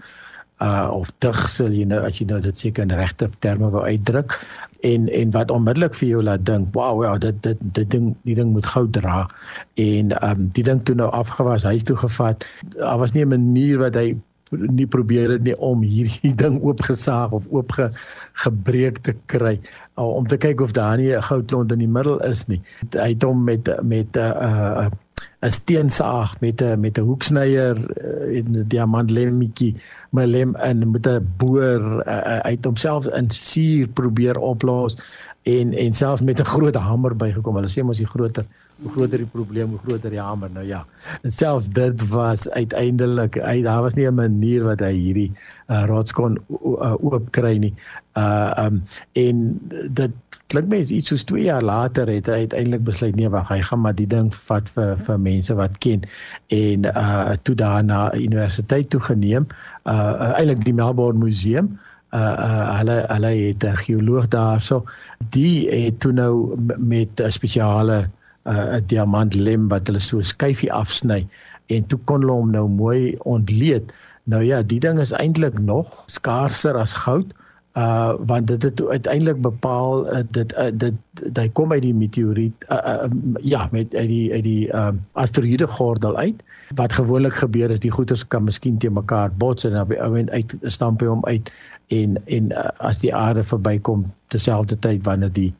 Uh 0.58 0.90
of 0.90 1.12
dig 1.22 1.38
sal 1.54 1.70
jy 1.70 1.84
nou 1.86 2.00
as 2.02 2.18
jy 2.18 2.26
nou 2.26 2.40
dit 2.42 2.58
seker 2.58 2.82
in 2.82 2.90
regte 2.90 3.28
terme 3.38 3.70
wou 3.70 3.84
uitdruk 3.84 4.34
en 4.82 5.06
en 5.08 5.30
wat 5.30 5.52
onmiddellik 5.54 5.94
vir 5.94 6.08
jou 6.08 6.22
laat 6.22 6.46
dink, 6.46 6.72
wow, 6.74 7.02
ja, 7.04 7.12
dit 7.18 7.42
dit 7.42 7.60
dit 7.76 7.90
ding 7.90 8.08
die 8.26 8.34
ding 8.34 8.50
moet 8.52 8.66
goud 8.66 8.92
dra. 8.92 9.26
En 9.74 10.10
um 10.30 10.48
die 10.54 10.64
ding 10.66 10.82
toe 10.82 10.96
nou 10.98 11.10
afgewas, 11.14 11.62
hy 11.62 11.76
het 11.78 11.86
toe 11.86 11.96
gevat. 11.96 12.46
Daar 12.74 12.98
was 12.98 13.12
nie 13.12 13.24
'n 13.24 13.28
manier 13.28 13.78
wat 13.78 13.94
hy 13.94 14.16
nie 14.50 14.86
probeer 14.86 15.28
dit 15.28 15.42
nie 15.42 15.56
om 15.58 15.82
hierdie 15.82 16.34
ding 16.42 16.60
oopgesaag 16.62 17.34
of 17.36 17.48
oopge 17.50 17.90
gebreek 18.44 19.02
te 19.06 19.14
kry 19.26 19.56
uh, 19.98 20.04
om 20.06 20.26
te 20.26 20.36
kyk 20.36 20.60
of 20.60 20.72
daar 20.72 20.96
nie 20.96 21.12
'n 21.14 21.22
goudklont 21.22 21.72
in 21.72 21.78
die 21.78 21.94
middel 21.98 22.22
is 22.24 22.46
nie. 22.48 22.62
Hy 22.92 23.12
het 23.14 23.22
hom 23.22 23.44
met 23.44 23.68
met 23.82 24.16
'n 24.16 24.20
uh, 24.20 24.88
'n 25.42 25.50
steensaag 25.50 26.40
met 26.40 26.62
'n 26.62 26.80
met 26.80 26.98
'n 26.98 27.06
hoeksnyer 27.10 27.76
uh, 27.76 28.38
en 28.38 28.56
'n 28.56 28.64
diamantlemmetjie 28.68 29.76
my 30.10 30.24
lem 30.24 30.54
en 30.54 30.90
met 30.90 31.06
'n 31.06 31.28
boor 31.36 32.02
uh, 32.06 32.38
uit 32.50 32.64
homself 32.64 33.06
in 33.06 33.30
suur 33.30 33.88
probeer 33.88 34.38
oplos 34.38 34.96
en 35.42 35.72
en 35.72 35.92
selfs 35.92 36.22
met 36.22 36.40
'n 36.40 36.44
groot 36.54 36.74
hamer 36.74 37.16
bygekom. 37.16 37.54
Hulle 37.54 37.68
sê 37.68 37.82
mos 37.84 37.98
die 37.98 38.06
groter 38.14 38.46
hoe 38.82 38.92
groter 38.92 39.18
die 39.18 39.30
probleem, 39.32 39.74
hoe 39.74 39.80
groter 39.82 40.10
die 40.10 40.20
hamer. 40.20 40.50
Nou 40.54 40.64
ja. 40.66 40.84
En 41.22 41.32
selfs 41.32 41.68
dit 41.74 42.08
was 42.08 42.48
uiteindelik 42.50 43.40
hy 43.42 43.62
daar 43.62 43.82
was 43.82 43.94
nie 43.94 44.06
'n 44.06 44.14
manier 44.14 44.62
wat 44.64 44.80
hy 44.80 44.92
hierdie 44.92 45.32
uh, 45.68 45.84
rots 45.86 46.12
kon 46.12 46.38
uh, 46.48 46.94
oopkry 47.00 47.56
nie. 47.58 47.74
Uh 48.14 48.54
um 48.56 48.82
en 49.12 49.60
dit 49.90 50.12
klink 50.46 50.68
mens 50.68 50.90
iets 50.90 51.08
soos 51.08 51.24
2 51.24 51.42
jaar 51.42 51.62
later 51.62 52.08
het 52.08 52.26
hy 52.26 52.46
uiteindelik 52.46 52.84
besluit 52.84 53.16
nee 53.16 53.28
wag, 53.28 53.48
hy 53.48 53.60
gaan 53.60 53.80
maar 53.80 53.94
die 53.94 54.06
ding 54.06 54.30
vat 54.48 54.68
vir 54.68 54.96
vir 54.96 55.18
mense 55.18 55.54
wat 55.54 55.78
ken 55.78 56.06
en 56.48 56.84
uh 56.84 57.36
toe 57.42 57.54
daarna 57.54 58.14
universiteit 58.14 58.90
toe 58.90 59.00
geneem. 59.00 59.46
Uh 59.84 60.32
eintlik 60.38 60.64
die 60.64 60.74
Melbourne 60.74 61.18
Museum 61.18 61.78
uh 62.14 62.36
uh 62.46 62.78
hulle 62.78 63.04
hulle 63.08 63.32
het 63.36 63.64
'n 63.64 63.76
geoloog 63.76 64.28
daarso 64.28 64.84
die 65.30 65.68
het 65.68 66.00
toe 66.00 66.12
nou 66.12 66.56
met 66.78 67.20
'n 67.20 67.30
spesiale 67.30 68.08
'n 68.48 68.74
uh, 68.74 68.80
diamantlem 68.86 69.68
wat 69.68 69.86
hulle 69.86 70.00
so 70.00 70.20
skyfie 70.20 70.72
afsny 70.72 71.26
en 71.74 71.86
toe 71.86 71.98
kon 72.04 72.24
hulle 72.24 72.36
hom 72.40 72.52
nou 72.54 72.68
mooi 72.68 73.16
ontleed. 73.28 73.92
Nou 74.28 74.42
ja, 74.44 74.62
die 74.62 74.80
ding 74.80 74.98
is 75.00 75.12
eintlik 75.12 75.58
nog 75.58 76.02
skaarser 76.06 76.76
as 76.76 76.96
goud. 77.04 77.34
Uh 77.78 78.14
want 78.26 78.46
dit 78.48 78.62
het 78.62 78.80
uiteindelik 78.82 79.40
bepaal 79.40 80.06
uh, 80.12 80.22
dit 80.30 80.52
uh, 80.58 80.70
dit 80.72 80.94
hy 81.36 81.48
kom 81.52 81.72
uit 81.72 81.82
die 81.84 81.94
meteoriet 81.94 82.64
uh, 82.72 82.78
uh, 83.04 83.10
ja 83.44 83.68
met 83.72 83.94
uit 83.94 84.08
die 84.08 84.32
uit 84.32 84.44
die 84.44 84.64
uh, 84.72 84.88
asteroïde 85.12 85.68
gordel 85.76 86.16
uit. 86.16 86.42
Wat 86.74 86.92
gewoonlik 86.92 87.36
gebeur 87.38 87.70
is 87.70 87.84
die 87.84 87.92
goeters 87.92 88.26
kan 88.26 88.44
miskien 88.48 88.78
te 88.78 88.90
mekaar 88.90 89.30
bots 89.36 89.68
en 89.68 89.76
dan 89.76 89.86
by 89.88 90.00
ou 90.00 90.16
en 90.18 90.30
uit 90.30 90.56
stamp 90.62 91.04
hom 91.04 91.24
uit 91.28 91.52
en 91.94 92.16
en 92.24 92.50
uh, 92.50 92.68
as 92.88 92.98
die 93.04 93.14
aarde 93.14 93.44
verbykom 93.44 94.08
terselfdertyd 94.32 95.04
wanneer 95.04 95.32
die 95.32 95.52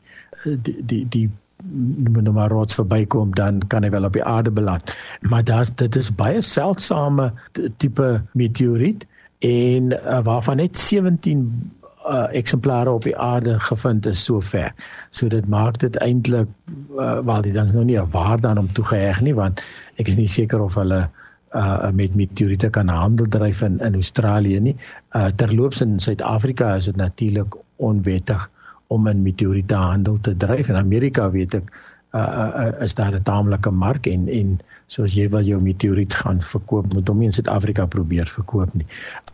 die 0.43 0.75
die, 0.85 1.05
die 1.09 1.29
nou 1.69 2.31
maar 2.31 2.49
rots 2.49 2.75
verbykom 2.75 3.35
dan 3.35 3.61
kan 3.67 3.83
hy 3.83 3.89
wel 3.89 4.07
op 4.07 4.13
die 4.13 4.23
aarde 4.23 4.51
beland. 4.51 4.93
Maar 5.21 5.43
daar's 5.43 5.71
dit 5.75 5.95
is 5.95 6.15
baie 6.15 6.41
seldsame 6.41 7.31
tipe 7.77 8.21
meteoriet 8.33 9.05
en 9.39 9.91
uh, 9.91 10.19
waarvan 10.23 10.55
net 10.55 10.77
17 10.77 11.71
uh, 12.07 12.25
eksemplare 12.35 12.91
op 12.91 13.03
die 13.03 13.17
aarde 13.17 13.59
gevind 13.59 14.05
is 14.05 14.23
sover. 14.23 14.73
So 15.09 15.27
dit 15.27 15.47
maak 15.47 15.79
dit 15.79 15.95
eintlik 15.95 16.49
uh, 16.97 17.19
wel 17.19 17.41
die 17.41 17.53
ding 17.55 17.73
nou 17.73 17.85
nie 17.85 17.99
'n 17.99 18.11
waarde 18.11 18.47
aan 18.47 18.57
hom 18.57 18.71
toegeheg 18.73 19.21
nie 19.21 19.35
want 19.35 19.61
ek 19.95 20.07
is 20.07 20.15
nie 20.15 20.27
seker 20.27 20.61
of 20.61 20.75
hulle 20.75 21.07
uh 21.55 21.89
met 21.91 22.15
meteoriete 22.15 22.69
kan 22.69 22.87
handel 22.87 23.25
dryf 23.25 23.61
in 23.61 23.79
in 23.79 23.93
Australië 23.93 24.59
nie. 24.59 24.75
Uh 25.15 25.27
terloops 25.35 25.81
in 25.81 25.99
Suid-Afrika 25.99 26.75
is 26.75 26.85
dit 26.85 26.95
natuurlik 26.95 27.55
onwettig 27.75 28.49
om 28.89 29.07
in 29.07 29.21
meteoriete 29.21 29.77
handel 29.77 30.17
te 30.25 30.33
dryf 30.37 30.69
en 30.69 30.75
Amerika 30.75 31.29
weet 31.31 31.53
ek 31.61 31.71
uh, 32.17 32.21
uh 32.21 32.83
is 32.85 32.93
daar 32.97 33.13
'n 33.13 33.23
taamlike 33.23 33.71
mark 33.71 34.07
en 34.07 34.27
en 34.27 34.59
soos 34.89 35.13
jy 35.13 35.27
wil 35.29 35.45
jou 35.45 35.59
meteoriet 35.61 36.13
gaan 36.13 36.41
verkoop 36.41 36.93
moet 36.93 37.07
hom 37.07 37.21
in 37.21 37.33
Suid-Afrika 37.33 37.85
probeer 37.85 38.25
verkoop 38.25 38.73
nie. 38.73 38.85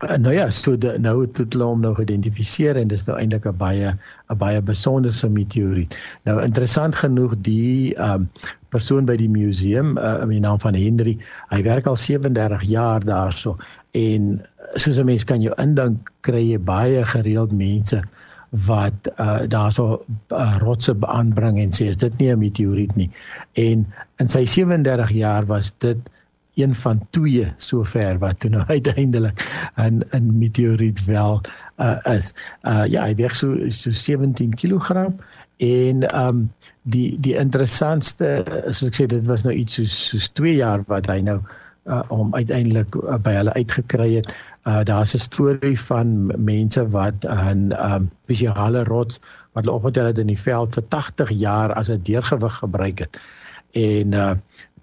Uh, 0.04 0.18
nou 0.20 0.34
ja, 0.34 0.50
so 0.50 0.76
de, 0.76 0.98
nou 1.00 1.22
het 1.22 1.36
dit 1.40 1.54
hom 1.54 1.80
nou 1.80 1.94
geïdentifiseer 1.96 2.76
en 2.76 2.88
dis 2.88 3.06
nou 3.06 3.16
eintlik 3.16 3.46
'n 3.48 3.56
baie 3.56 3.94
'n 4.28 4.36
baie 4.36 4.60
besonderse 4.60 5.28
meteoriet. 5.28 5.96
Nou 6.24 6.42
interessant 6.42 6.94
genoeg 6.94 7.34
die 7.40 7.96
um 7.96 8.28
persoon 8.68 9.06
by 9.06 9.16
die 9.16 9.30
museum 9.30 9.96
uh, 9.96 10.20
in 10.22 10.28
die 10.28 10.40
naam 10.40 10.60
van 10.60 10.74
Henry, 10.74 11.18
hy 11.48 11.62
werk 11.62 11.86
al 11.86 11.96
37 11.96 12.62
jaar 12.62 13.00
daarso 13.00 13.56
en 13.92 14.44
soos 14.74 14.98
'n 14.98 15.06
mens 15.06 15.24
kan 15.24 15.40
jou 15.40 15.54
indink 15.56 16.12
kry 16.20 16.44
jy 16.52 16.58
baie 16.58 17.04
gereeld 17.04 17.52
mense 17.52 18.02
wat 18.66 19.10
uh, 19.20 19.40
daarso 19.48 20.04
uh, 20.32 20.56
rotse 20.62 20.96
aanbring 21.00 21.58
en 21.60 21.72
sê 21.74 21.90
is 21.92 21.96
dit 21.96 22.18
nie 22.18 22.32
'n 22.32 22.38
meteoriet 22.38 22.96
nie. 22.96 23.10
En 23.52 23.86
in 24.16 24.28
sy 24.28 24.44
37 24.44 25.10
jaar 25.10 25.46
was 25.46 25.72
dit 25.78 25.98
een 26.56 26.74
van 26.74 27.06
twee 27.10 27.52
sover 27.56 28.18
wat 28.18 28.40
toe 28.40 28.50
nou 28.50 28.64
uiteindelik 28.76 29.44
'n 29.76 30.02
'n 30.10 30.38
meteoriet 30.38 31.04
wel 31.04 31.40
uh, 31.76 31.98
is. 32.04 32.34
Uh, 32.62 32.84
ja, 32.88 33.04
hy 33.04 33.14
weeg 33.14 33.34
so 33.36 33.70
so 33.70 33.90
17 33.90 34.54
kg 34.54 35.12
en 35.56 36.02
ehm 36.08 36.28
um, 36.28 36.52
die 36.82 37.20
die 37.20 37.36
interessantste 37.36 38.44
as 38.68 38.82
ek 38.82 38.94
sê 38.94 39.06
dit 39.06 39.26
was 39.26 39.42
nou 39.42 39.54
iets 39.54 39.74
soos 39.74 40.08
soos 40.08 40.28
2 40.28 40.56
jaar 40.56 40.84
wat 40.86 41.06
hy 41.06 41.20
nou 41.20 41.40
uh, 41.86 42.02
om 42.08 42.34
uiteindelik 42.34 42.94
uh, 42.94 43.16
by 43.16 43.32
hulle 43.38 43.52
uitgekry 43.52 44.14
het. 44.14 44.34
Uh 44.66 44.82
daar's 44.82 45.14
'n 45.14 45.18
storie 45.18 45.80
van 45.80 46.32
mense 46.44 46.88
wat 46.90 47.24
'n 47.24 47.72
um 47.72 48.10
spesiale 48.24 48.84
rots 48.84 49.20
wat 49.52 49.64
hulle 49.64 49.76
opgetel 49.76 50.04
het 50.04 50.18
in 50.18 50.26
die 50.26 50.40
veld 50.40 50.74
vir 50.74 50.88
80 50.88 51.30
jaar 51.30 51.72
as 51.72 51.88
'n 51.88 52.00
deurgewig 52.02 52.54
gebruik 52.54 52.98
het. 52.98 53.20
En 53.72 54.12
uh 54.12 54.32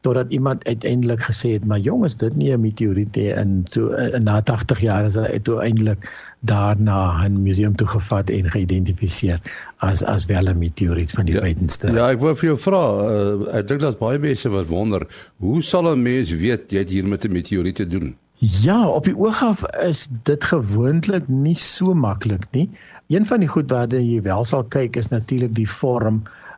totdat 0.04 0.26
iemand 0.30 0.66
uiteindelik 0.66 1.22
gesê 1.22 1.50
het, 1.56 1.66
"Maar 1.66 1.80
jongens, 1.80 2.16
dit 2.18 2.36
nie 2.36 2.52
'n 2.52 2.60
meteoriet 2.60 3.16
nie." 3.16 3.32
En 3.32 3.66
so 3.70 3.92
uh, 3.92 4.20
na 4.20 4.42
80 4.42 4.80
jaar 4.80 5.06
is 5.06 5.16
hy 5.16 5.22
uiteindelik 5.22 6.12
daarna 6.40 7.28
'n 7.28 7.42
museum 7.42 7.76
toe 7.76 7.88
gevat 7.88 8.30
en 8.30 8.50
geïdentifiseer 8.52 9.40
as 9.78 10.04
as 10.04 10.26
wel 10.26 10.44
'n 10.50 10.58
meteoriet 10.58 11.12
van 11.12 11.26
die 11.26 11.34
ja, 11.34 11.40
buitenste. 11.40 11.92
Ja, 11.92 12.10
ek 12.10 12.20
wou 12.20 12.36
vir 12.36 12.46
jou 12.46 12.60
vra, 12.60 12.84
uh, 12.98 13.56
ek 13.56 13.68
dink 13.68 13.80
dat 13.80 14.00
baie 14.00 14.20
mense 14.20 14.50
wat 14.50 14.68
wonder, 14.68 15.08
hoe 15.38 15.62
sal 15.62 15.96
'n 15.96 16.02
mens 16.02 16.32
weet 16.32 16.72
jy 16.72 16.78
het 16.78 16.90
hier 16.90 17.08
met 17.08 17.26
'n 17.26 17.32
meteoriet 17.32 17.76
te 17.76 17.88
doen? 17.88 18.16
Ja, 18.44 18.88
op 18.88 19.06
die 19.08 19.16
oog 19.18 19.40
af 19.44 19.62
is 19.80 20.08
dit 20.28 20.44
gewoonlik 20.44 21.28
nie 21.28 21.56
so 21.56 21.94
maklik 21.94 22.44
nie. 22.52 22.66
Een 23.08 23.26
van 23.26 23.40
die 23.40 23.48
goed 23.48 23.70
waarde 23.72 24.02
jy 24.04 24.18
wel 24.26 24.44
sal 24.44 24.66
kyk 24.76 25.00
is 25.00 25.08
natuurlik 25.08 25.54
die 25.56 25.70
vorm. 25.70 26.18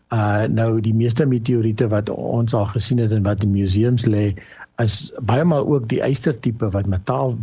Uh 0.10 0.48
nou 0.50 0.82
die 0.82 0.96
meeste 0.98 1.28
meteoriete 1.30 1.88
wat 1.94 2.10
ons 2.10 2.58
al 2.58 2.66
gesien 2.74 3.04
het 3.04 3.14
en 3.14 3.22
wat 3.28 3.46
in 3.46 3.54
museums 3.54 4.08
lê, 4.10 4.34
is 4.82 4.98
baie 5.30 5.46
maal 5.46 5.70
ook 5.70 5.86
die 5.94 6.02
eystertipe 6.02 6.72
wat 6.74 6.90
metaal 6.90 7.38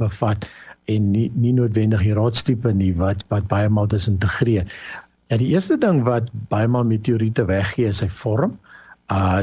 bevat 0.00 0.48
en 0.88 1.12
nie 1.12 1.28
nie 1.34 1.52
noodwendig 1.52 2.00
die 2.08 2.16
rotstipe 2.16 2.72
nie 2.72 2.94
wat 2.96 3.28
wat 3.28 3.48
baie 3.52 3.68
maal 3.68 3.92
disintegreer. 3.92 4.64
Ja, 5.28 5.36
die 5.36 5.52
eerste 5.52 5.76
ding 5.76 6.00
wat 6.08 6.32
baie 6.48 6.68
maal 6.68 6.88
meteoriete 6.88 7.44
weggee 7.44 7.92
is 7.92 8.00
sy 8.00 8.08
vorm. 8.08 8.56
Uh 8.56 8.71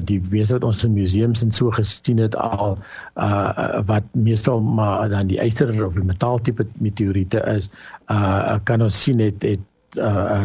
die 0.05 0.19
meeste 0.31 0.55
wat 0.57 0.63
ons 0.63 0.83
in 0.83 0.93
museums 0.93 1.43
en 1.43 1.51
so 1.51 1.71
gesien 1.75 2.21
het 2.21 2.35
al 2.35 2.77
uh 3.15 3.81
wat 3.89 4.03
meestal 4.11 4.61
maar 4.61 5.09
dan 5.09 5.27
die 5.31 5.39
yster 5.43 5.71
of 5.85 5.97
die 5.97 6.05
metaaltipe 6.05 6.65
meteoriete 6.79 7.43
is, 7.55 7.69
uh 8.11 8.57
kan 8.63 8.81
ons 8.81 9.03
sien 9.03 9.19
het 9.23 9.43
het 9.43 9.99
uh 9.99 10.43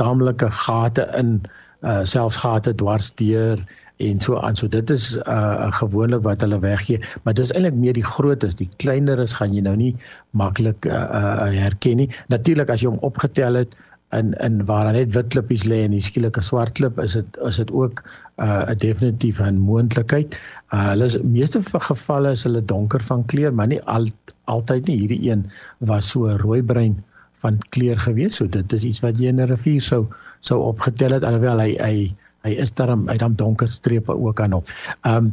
taamlike 0.00 0.50
gate 0.50 1.08
in 1.18 1.40
uh 1.82 2.02
selfs 2.04 2.36
gate 2.36 2.74
dwars 2.74 3.12
deur 3.14 3.60
en 3.96 4.20
so 4.20 4.36
aan. 4.36 4.56
So 4.56 4.68
dit 4.68 4.90
is 4.90 5.16
uh 5.24 5.72
gewoonlik 5.78 6.22
wat 6.22 6.40
hulle 6.44 6.58
weggee, 6.60 7.00
maar 7.22 7.34
dis 7.34 7.52
eintlik 7.52 7.74
meer 7.74 7.96
die 7.96 8.04
grootes, 8.04 8.56
die 8.58 8.68
kleineres 8.76 9.36
gaan 9.38 9.54
jy 9.54 9.64
nou 9.64 9.76
nie 9.76 9.94
maklik 10.36 10.84
uh, 10.84 10.92
uh 10.92 11.50
herken 11.54 12.02
nie. 12.02 12.10
Natuurlik 12.28 12.70
as 12.72 12.84
jy 12.84 12.92
hom 12.92 13.00
opgetel 13.06 13.62
het 13.62 13.72
in 14.12 14.34
in 14.40 14.64
waar 14.66 14.84
daar 14.84 14.92
net 14.92 15.14
wit 15.14 15.28
klippies 15.34 15.64
lê 15.64 15.82
en 15.84 15.90
die 15.90 16.02
skielike 16.02 16.42
swart 16.42 16.74
klip, 16.78 16.98
is 17.02 17.16
dit 17.18 17.38
is 17.48 17.56
dit 17.56 17.72
ook 17.72 18.02
uh 18.36 18.70
'n 18.70 18.78
definitief 18.78 19.40
'n 19.40 19.58
moontlikheid. 19.58 20.36
Uh 20.72 20.88
hulle 20.90 21.04
is 21.04 21.18
meeste 21.22 21.60
gevalle 21.62 22.30
is 22.30 22.42
hulle 22.42 22.64
donker 22.64 23.00
van 23.00 23.24
kleur, 23.26 23.54
maar 23.54 23.66
nie 23.66 23.82
al 23.82 24.06
altyd 24.44 24.86
nie. 24.86 24.98
Hierdie 24.98 25.30
een 25.30 25.50
was 25.78 26.10
so 26.10 26.36
rooi-bruin 26.36 27.02
van 27.38 27.58
kleur 27.70 27.96
gewees. 27.96 28.36
So 28.36 28.46
dit 28.46 28.72
is 28.72 28.82
iets 28.82 29.00
wat 29.00 29.18
jy 29.18 29.28
in 29.28 29.40
'n 29.40 29.48
rivier 29.48 29.82
sou 29.82 30.06
sou 30.40 30.60
opgetel 30.60 31.10
het 31.10 31.24
alhoewel 31.24 31.58
hy 31.58 31.76
hy 31.80 32.14
hy 32.46 32.54
is 32.62 32.72
daarom 32.78 33.06
uit 33.10 33.18
dan 33.22 33.36
donker 33.38 33.68
strepe 33.68 34.14
ook 34.14 34.40
aan 34.40 34.56
hom. 34.58 34.64
Ehm 35.02 35.30
um, 35.30 35.32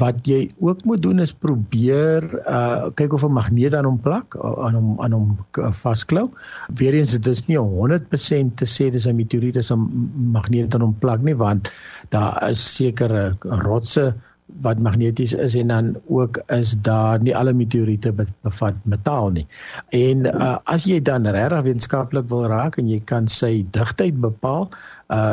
wat 0.00 0.24
jy 0.28 0.50
ook 0.60 0.84
moet 0.84 1.02
doen 1.02 1.20
is 1.24 1.32
probeer 1.32 2.24
uh 2.46 2.88
kyk 2.98 3.12
of 3.12 3.24
'n 3.24 3.32
magneet 3.32 3.74
aan 3.74 3.88
hom 3.88 4.00
plak 4.00 4.36
aan 4.40 4.74
hom 4.74 5.00
aan 5.00 5.12
hom 5.12 5.28
vasklou. 5.82 6.30
Weerens 6.74 7.10
dit 7.16 7.26
is 7.26 7.46
nie 7.46 7.58
100% 7.58 8.56
te 8.56 8.66
sê 8.66 8.90
dis 8.90 9.06
'n 9.06 9.16
meteoriet 9.16 9.56
is 9.56 9.72
'n 9.72 9.88
magneet 10.32 10.74
aan 10.74 10.86
hom 10.88 10.96
plak 10.98 11.20
nie 11.22 11.36
want 11.36 11.70
daar 12.10 12.50
is 12.50 12.74
sekere 12.76 13.36
rotse 13.40 14.14
wat 14.62 14.78
magneties 14.78 15.32
is 15.32 15.54
en 15.54 15.68
dan 15.68 15.96
ook 16.06 16.38
is 16.54 16.74
daar 16.86 17.20
nie 17.22 17.36
alle 17.36 17.52
meteoriete 17.52 18.12
bevat 18.42 18.74
metaal 18.82 19.30
nie. 19.30 19.46
En 19.90 20.26
uh, 20.26 20.56
as 20.64 20.86
jy 20.86 21.00
dan 21.02 21.26
regtig 21.26 21.66
wetenskaplik 21.66 22.28
wil 22.30 22.46
raak 22.46 22.78
en 22.78 22.88
jy 22.88 23.00
kan 23.04 23.26
sy 23.28 23.66
digtheid 23.74 24.20
bepaal, 24.22 24.70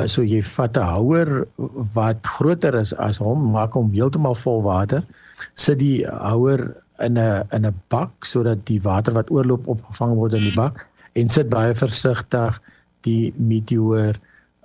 so 0.08 0.22
jy 0.22 0.42
vat 0.42 0.78
'n 0.78 0.86
houer 0.86 1.48
wat 1.94 2.22
groter 2.36 2.76
is 2.76 2.94
as 2.94 3.18
hom, 3.18 3.52
maak 3.52 3.74
hom 3.74 3.92
heeltemal 3.92 4.36
vol 4.36 4.62
water, 4.62 5.04
sit 5.56 5.80
die 5.80 6.06
houer 6.06 6.76
in 7.00 7.18
'n 7.18 7.44
in 7.52 7.66
'n 7.66 7.82
bak 7.90 8.26
sodat 8.26 8.66
die 8.66 8.82
water 8.82 9.14
wat 9.14 9.32
oorloop 9.32 9.68
opgevang 9.68 10.16
word 10.16 10.34
in 10.34 10.46
die 10.46 10.56
bak 10.56 10.86
en 11.16 11.30
sit 11.30 11.50
baie 11.50 11.74
versigtig 11.74 12.60
die 13.02 13.34
meteoor 13.38 14.16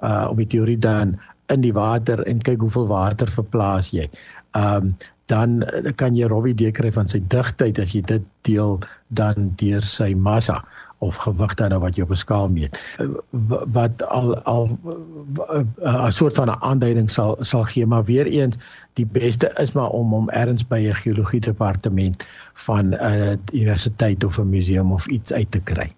uh 0.03 0.33
meteoriet 0.33 0.81
dan 0.81 1.19
in 1.49 1.61
die 1.61 1.73
water 1.73 2.23
en 2.27 2.43
kyk 2.43 2.61
hoeveel 2.61 2.87
water 2.87 3.27
verplaas 3.27 3.91
jy. 3.91 4.09
Um, 4.53 4.97
dan 5.29 5.65
kan 5.97 6.17
jy 6.17 6.29
rowwie 6.29 6.55
dekry 6.57 6.93
van 6.93 7.09
sy 7.09 7.21
digtheid 7.29 7.79
as 7.79 7.93
jy 7.93 8.01
dit 8.09 8.23
deel 8.49 8.79
dan 9.09 9.53
deur 9.61 9.83
sy 9.85 10.15
massa 10.15 10.63
of 10.99 11.17
gewig 11.17 11.55
dan 11.55 11.69
nou 11.69 11.81
wat 11.81 11.97
jy 11.97 12.03
op 12.03 12.11
'n 12.11 12.17
skaal 12.17 12.49
meet 12.49 12.81
wat 13.73 14.03
al 14.03 14.39
al 14.43 14.79
'n 16.07 16.13
soort 16.13 16.35
van 16.35 16.49
'n 16.49 16.63
aanduiding 16.63 17.11
sal 17.11 17.37
sal 17.41 17.65
gee 17.65 17.87
maar 17.87 18.05
weer 18.05 18.27
eens 18.27 18.57
die 18.99 19.07
beste 19.07 19.51
is 19.63 19.73
maar 19.73 19.91
om 19.91 20.13
hom 20.13 20.31
ergens 20.31 20.67
by 20.67 20.81
'n 20.89 20.95
geologie 20.95 21.41
departement 21.41 22.25
van 22.55 22.89
'n 22.89 22.95
uh, 22.95 23.33
universiteit 23.53 24.25
of 24.25 24.39
'n 24.39 24.49
museum 24.49 24.93
of 24.93 25.07
iets 25.07 25.33
uit 25.33 25.51
te 25.51 25.61
kry. 25.61 25.93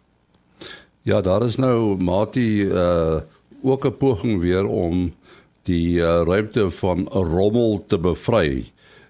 Ja, 1.02 1.20
daar 1.20 1.42
is 1.42 1.56
nou 1.56 1.96
Mati 2.02 2.68
uh 2.68 3.20
ook 3.62 3.84
'n 3.84 3.96
poging 3.96 4.40
weer 4.40 4.66
om 4.66 5.14
die 5.62 6.00
uh, 6.00 6.22
ruimte 6.24 6.70
van 6.70 7.08
rommel 7.08 7.84
te 7.86 7.98
bevry. 7.98 8.64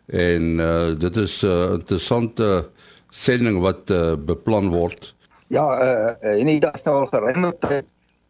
En 0.07 0.42
uh 0.59 0.98
dit 0.98 1.16
is 1.16 1.42
'n 1.42 1.46
uh, 1.46 1.72
interessante 1.72 2.68
sending 3.11 3.61
wat 3.61 3.90
uh, 3.90 4.14
beplan 4.24 4.68
word. 4.68 5.14
Ja, 5.51 5.67
uh 5.83 6.39
en 6.41 6.47
dit 6.47 6.75
is 6.75 6.83
nou 6.87 6.95
al 7.01 7.09
geruime 7.11 7.51
tyd 7.59 7.87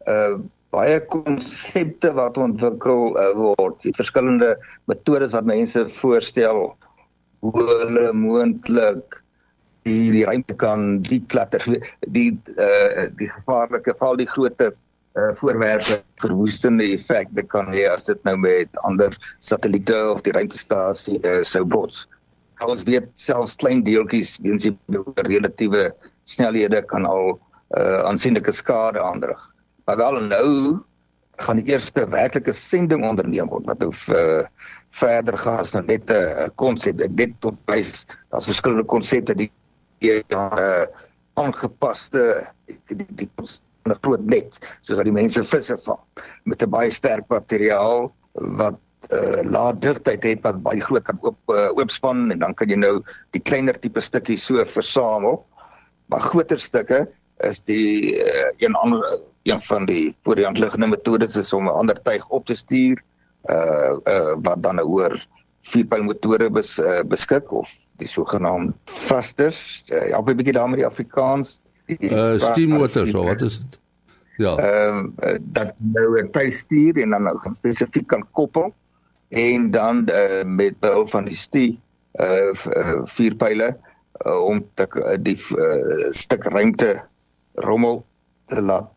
uh 0.08 0.38
baie 0.72 1.00
konsepte 1.12 2.12
wat 2.16 2.38
ontwikkel 2.38 3.16
uh, 3.18 3.32
word. 3.36 3.80
Die 3.82 3.92
verskillende 3.92 4.54
metodes 4.88 5.34
wat 5.34 5.48
mense 5.50 5.82
voorstel 5.98 6.70
hoe 7.44 7.64
hulle 7.66 8.12
moontlik 8.16 9.18
die 9.88 10.12
die 10.14 10.22
ruimte 10.24 10.56
kan 10.62 11.02
deklatter 11.08 11.66
die 12.16 12.30
uh 12.56 13.08
die 13.18 13.28
gevaarlike 13.34 13.96
val 14.00 14.16
die 14.16 14.28
groot 14.30 14.64
uh 14.64 14.70
voorwerpe 15.42 15.98
verwoestende 16.24 16.86
effek 16.94 17.28
dit 17.36 17.50
kan 17.52 17.68
hê 17.74 17.84
as 17.90 18.08
dit 18.08 18.22
nou 18.24 18.38
met 18.46 18.80
ander 18.88 19.12
satelliete 19.44 19.98
of 20.14 20.22
die 20.24 20.32
ruimtestasie 20.38 21.18
uh, 21.20 21.42
sou 21.42 21.66
bots. 21.68 22.06
Ons 22.64 22.86
weet 22.88 23.12
selfs 23.20 23.58
klein 23.60 23.84
deeltjies 23.84 24.38
weens 24.44 24.64
die 24.64 24.76
relatiewe 25.28 25.90
snelhede 26.30 26.82
kan 26.90 27.06
al 27.08 27.34
uh, 27.78 28.06
aansienlike 28.08 28.52
skade 28.54 29.00
aandrig. 29.02 29.40
Maar 29.84 29.96
wel 29.96 30.20
nou 30.30 30.78
gaan 31.40 31.56
die 31.56 31.72
eerste 31.72 32.04
werklike 32.12 32.52
sending 32.52 33.04
onderneem 33.08 33.48
word 33.48 33.66
wat 33.70 33.82
hoef 33.82 34.00
uh, 34.12 34.42
verder 35.00 35.38
gaan 35.38 35.62
as 35.64 35.72
nou 35.72 35.84
net 35.86 36.10
'n 36.10 36.14
uh, 36.14 36.48
konsep. 36.54 37.00
Dit 37.16 37.32
tot 37.40 37.56
wys 37.70 38.04
daar's 38.30 38.50
verskillende 38.50 38.84
konsepte 38.84 39.34
die 39.34 39.50
jare 40.00 40.86
uh, 40.86 41.08
aangepaste 41.40 42.46
die, 42.66 42.96
die, 42.96 43.06
die 43.24 43.30
groot 44.02 44.24
net 44.28 44.58
soos 44.82 44.98
wat 44.98 45.08
die 45.08 45.14
mense 45.14 45.42
visse 45.48 45.76
vang 45.86 46.24
met 46.44 46.62
'n 46.62 46.70
baie 46.70 46.90
sterk 46.90 47.26
materiaal 47.28 48.10
wat 48.60 48.78
uh, 49.10 49.42
laat 49.44 49.80
digtheid 49.82 50.22
het 50.22 50.42
wat 50.42 50.62
baie 50.62 50.80
groot 50.80 51.04
kan 51.04 51.18
oop 51.22 51.38
uh, 51.54 51.70
oopspan 51.78 52.30
en 52.30 52.38
dan 52.38 52.54
kan 52.54 52.68
jy 52.68 52.76
nou 52.76 53.00
die 53.32 53.42
kleiner 53.42 53.78
tipe 53.80 54.00
stukkies 54.00 54.44
so 54.46 54.64
versamel 54.74 55.44
maar 56.10 56.20
groter 56.20 56.60
stukke 56.60 57.08
is 57.46 57.62
die 57.64 58.16
uh, 58.18 58.48
een 58.58 58.74
ander 58.74 59.20
een 59.42 59.62
van 59.62 59.86
die 59.86 60.16
voor 60.22 60.34
die 60.34 60.44
hand 60.44 60.58
liggende 60.58 60.86
metodes 60.86 61.36
is 61.36 61.52
om 61.52 61.64
'n 61.64 61.78
ander 61.82 62.02
tuig 62.02 62.28
op 62.28 62.46
te 62.46 62.54
stuur 62.54 63.02
uh 63.50 63.96
uh 64.04 64.34
wat 64.42 64.62
dan 64.62 64.80
oor 64.80 65.26
vierpyl 65.62 66.02
motore 66.02 66.50
bes, 66.50 66.78
uh, 66.78 67.00
beskik 67.04 67.52
of 67.52 67.68
die 67.96 68.08
sogenaamde 68.08 68.72
thrusters. 68.84 69.82
Uh, 69.86 70.08
ja, 70.08 70.20
'n 70.20 70.36
bietjie 70.36 70.52
daarmee 70.52 70.76
die 70.76 70.86
Afrikaans. 70.86 71.60
Die 71.86 72.10
uh 72.10 72.38
steam 72.38 72.70
motors, 72.70 73.10
so 73.10 73.24
wat 73.24 73.40
is 73.40 73.58
dit? 73.58 73.80
Ja. 74.36 74.56
Ehm 74.56 75.12
uh, 75.20 75.36
dat 75.40 75.72
nou 75.76 76.20
'n 76.22 76.30
tuistuur 76.30 76.96
en 77.02 77.10
dan 77.10 77.22
nou 77.22 77.38
gaan 77.38 77.54
spesifiek 77.54 78.06
kan 78.06 78.26
koppel 78.30 78.74
en 79.28 79.70
dan 79.70 80.08
uh, 80.10 80.44
met 80.44 80.80
behulp 80.80 81.10
van 81.10 81.24
die 81.24 81.36
stuur 81.36 81.76
uh, 82.14 82.52
uh 82.76 83.00
vierpyle 83.04 83.66
uh, 83.66 83.89
om 84.28 84.60
te 84.76 84.86
uh, 85.00 85.16
die 85.18 85.36
uh, 85.56 86.10
stuk 86.12 86.44
ruimte 86.52 87.00
rommel 87.64 88.02
te 88.52 88.60
laat 88.60 88.90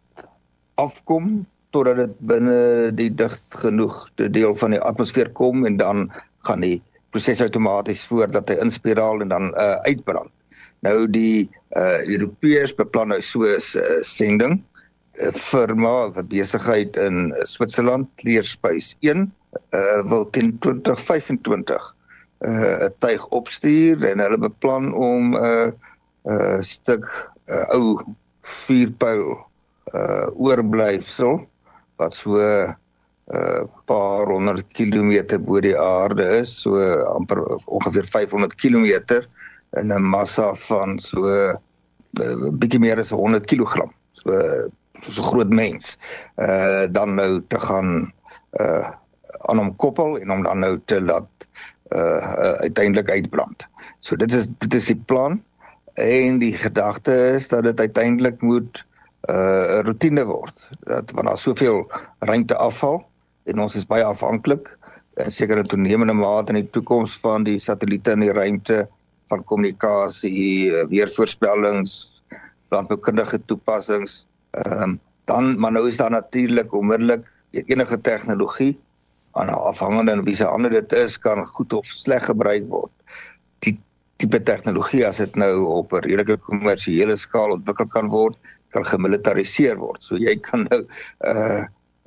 afkom 0.81 1.45
totdat 1.73 1.97
dit 2.01 2.15
binne 2.29 2.91
die 2.97 3.09
dig 3.09 3.33
genoeg 3.49 3.95
te 4.19 4.27
deel 4.29 4.55
van 4.59 4.75
die 4.75 4.81
atmosfeer 4.81 5.31
kom 5.37 5.65
en 5.65 5.77
dan 5.77 6.09
gaan 6.47 6.61
die 6.65 6.81
proses 7.13 7.41
outomaties 7.41 8.03
voordat 8.09 8.49
hy 8.49 8.59
inspiraal 8.61 9.21
en 9.21 9.31
dan 9.31 9.49
uh, 9.53 9.77
uitbrand. 9.87 10.31
Nou 10.83 11.07
die 11.07 11.47
uh, 11.77 12.01
Europeërs 12.03 12.73
beplan 12.75 13.13
nou 13.13 13.21
so 13.21 13.45
'n 13.47 13.61
uh, 13.79 14.01
sending 14.01 14.59
'n 15.21 15.33
firma 15.49 16.09
wat 16.11 16.27
besigheid 16.29 16.97
in 16.97 17.33
Switserland, 17.45 18.09
Clearspace 18.17 18.95
1, 18.99 19.31
uh, 19.71 20.01
wil 20.09 20.25
teen 20.29 20.57
2025 20.59 21.93
uh, 22.47 22.87
'n 22.87 22.93
tuig 22.99 23.23
opstuur 23.29 24.03
en 24.09 24.19
hulle 24.19 24.37
beplan 24.37 24.93
om 24.93 25.33
'n 25.33 25.39
uh, 25.39 25.67
'n 26.23 26.33
uh, 26.33 26.61
stuk 26.61 27.05
uh, 27.49 27.65
ou 27.75 27.99
vierpyl 28.65 29.23
uh, 29.93 30.27
oorblyfsel 30.35 31.41
wat 32.01 32.13
so 32.13 32.39
'n 32.39 32.75
uh, 33.33 33.63
paar 33.85 34.27
honderd 34.27 34.67
kilometer 34.75 35.39
bo 35.39 35.59
die 35.59 35.77
aarde 35.79 36.25
is, 36.39 36.61
so 36.61 36.79
amper 37.15 37.39
ongeveer 37.65 38.07
500 38.11 38.55
km 38.55 39.23
in 39.79 39.91
'n 39.91 40.01
massa 40.01 40.53
van 40.67 40.99
so 40.99 41.27
uh, 41.27 41.55
bietjie 42.59 42.79
meer 42.79 42.99
as 42.99 43.09
100 43.11 43.45
kg. 43.45 43.87
So 44.13 44.31
so 45.01 45.21
'n 45.21 45.29
groot 45.29 45.49
mens. 45.49 45.97
Uh 46.37 46.85
dan 46.91 47.15
nou 47.15 47.41
te 47.47 47.59
gaan 47.59 48.13
uh 48.59 48.91
aan 49.43 49.57
hom 49.57 49.75
koppel 49.75 50.19
en 50.19 50.29
hom 50.29 50.43
dan 50.43 50.59
nou 50.59 50.79
te 50.85 51.01
laat 51.01 51.47
uh, 51.91 51.99
uh 51.99 52.55
uiteindelik 52.65 53.09
uitbrand. 53.09 53.67
So 53.99 54.15
dit 54.15 54.33
is 54.33 54.47
dit 54.57 54.73
is 54.73 54.85
die 54.85 55.01
plan 55.05 55.41
en 55.93 56.37
die 56.37 56.53
gedagte 56.53 57.13
is 57.35 57.47
dat 57.47 57.63
dit 57.63 57.79
uiteindelik 57.79 58.41
moet 58.41 58.85
uh, 59.29 59.79
rotine 59.85 60.25
word. 60.25 60.69
Dat 60.79 61.11
wanneer 61.11 61.33
daar 61.33 61.37
soveel 61.37 61.91
ruimte 62.19 62.55
afval 62.55 63.03
en 63.43 63.59
ons 63.59 63.75
is 63.75 63.87
baie 63.87 64.03
afhanklik 64.03 64.77
en 65.13 65.31
seker 65.31 65.59
'n 65.59 65.69
toenemende 65.69 66.13
mate 66.13 66.53
in 66.53 66.61
die 66.61 66.69
toekoms 66.69 67.17
van 67.19 67.43
die 67.43 67.59
satelliete 67.59 68.11
in 68.11 68.19
die 68.19 68.31
ruimte 68.33 68.87
van 69.29 69.43
kommunikasie, 69.43 70.71
uh, 70.71 70.85
weervoorspellings, 70.87 72.21
landboukundige 72.69 73.41
toepassings. 73.45 74.25
Ehm 74.51 74.81
um, 74.81 74.99
dan 75.25 75.59
maar 75.59 75.71
nou 75.71 75.87
is 75.87 75.97
daar 75.97 76.11
natuurlik 76.11 76.73
onmiddellik 76.73 77.27
enige 77.51 78.01
tegnologie 78.01 78.79
aan 79.33 79.49
afhangende 79.49 80.15
van 80.15 80.25
wie 80.25 80.35
se 80.35 80.45
ander 80.45 80.71
dit 80.71 80.93
is 80.93 81.17
kan 81.19 81.45
goed 81.47 81.73
of 81.73 81.85
sleg 81.85 82.25
gebruik 82.25 82.67
word. 82.69 82.91
Die 83.65 83.77
tipe 84.21 84.39
tegnologie 84.43 85.05
as 85.07 85.17
dit 85.17 85.35
nou 85.35 85.65
op 85.81 85.93
'n 85.93 86.05
redelike 86.05 86.37
kommersiële 86.37 87.17
skaal 87.17 87.55
ontwikkel 87.57 87.87
kan 87.87 88.09
word, 88.09 88.37
kan 88.69 88.85
gemilitariseer 88.85 89.77
word. 89.77 90.03
So 90.03 90.17
jy 90.17 90.35
kan 90.35 90.67
nou 90.69 90.81
'n 90.81 90.87
uh, 91.37 91.63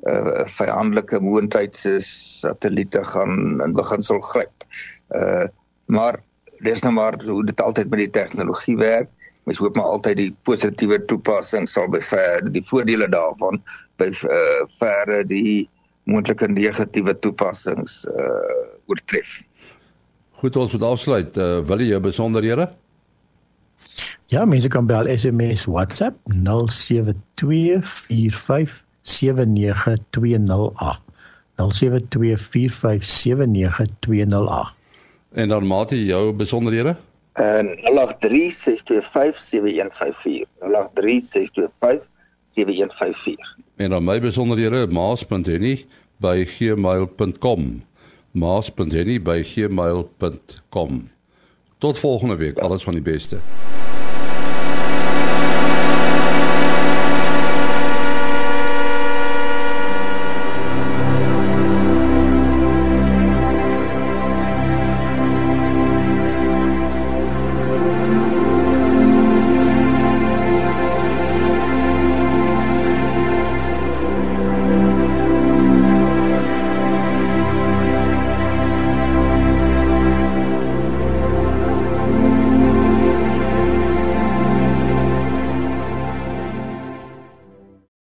uh, 0.06 0.46
vyandelike 0.58 1.20
moondheidse 1.20 2.00
satelliete 2.00 3.04
gaan 3.04 3.60
in 3.62 3.72
beginsel 3.72 4.20
gryp. 4.20 4.64
Uh 5.10 5.46
maar 5.86 6.18
dis 6.66 6.80
nou 6.82 6.92
maar 6.94 7.14
hoe 7.22 7.44
dit 7.44 7.60
altyd 7.60 7.90
met 7.90 7.98
die 7.98 8.10
tegnologie 8.10 8.76
werk. 8.76 9.10
Mens 9.44 9.58
hoop 9.58 9.76
maar 9.76 9.84
altyd 9.84 10.16
die 10.16 10.36
positiewe 10.42 11.04
toepassing 11.04 11.68
sal 11.68 11.88
bever 11.88 12.42
die 12.52 12.64
voordele 12.66 13.08
daarvan 13.08 13.62
by 13.96 14.10
uh, 14.10 14.64
verre 14.78 15.22
die 15.26 15.68
moontlike 16.06 16.46
negatiewe 16.48 17.18
toepassings 17.18 18.06
uh 18.06 18.14
oortref. 18.86 19.42
Goed, 20.38 20.56
ons 20.56 20.72
moet 20.72 20.82
afsluit. 20.82 21.36
Uh, 21.36 21.58
wil 21.66 21.80
jy 21.82 22.00
besonderhede? 22.00 22.70
Ja, 24.30 24.44
mense 24.44 24.68
kan 24.68 24.86
bel 24.86 25.08
SMS 25.10 25.64
WhatsApp 25.64 26.16
0724579208. 26.30 26.36
0724579208. 31.56 31.62
En 35.32 35.48
dan 35.48 35.66
maat 35.66 35.90
jy 35.90 36.06
jou 36.10 36.32
besonderhede? 36.36 36.96
En 37.32 37.78
0836257154. 37.78 37.82
0836257154. 40.60 40.64
En 43.76 43.90
dan 43.90 44.04
my 44.04 44.20
besonderhede 44.20 44.86
maas.henny 44.92 45.84
by 46.16 46.44
gmail.com. 46.44 47.84
maas.henny 48.30 49.20
by 49.22 49.42
gmail.com. 49.42 51.10
Tot 51.78 51.98
volgende 51.98 52.36
week. 52.36 52.58
Alles 52.58 52.82
van 52.82 52.92
die 52.92 53.02
beste. 53.02 53.38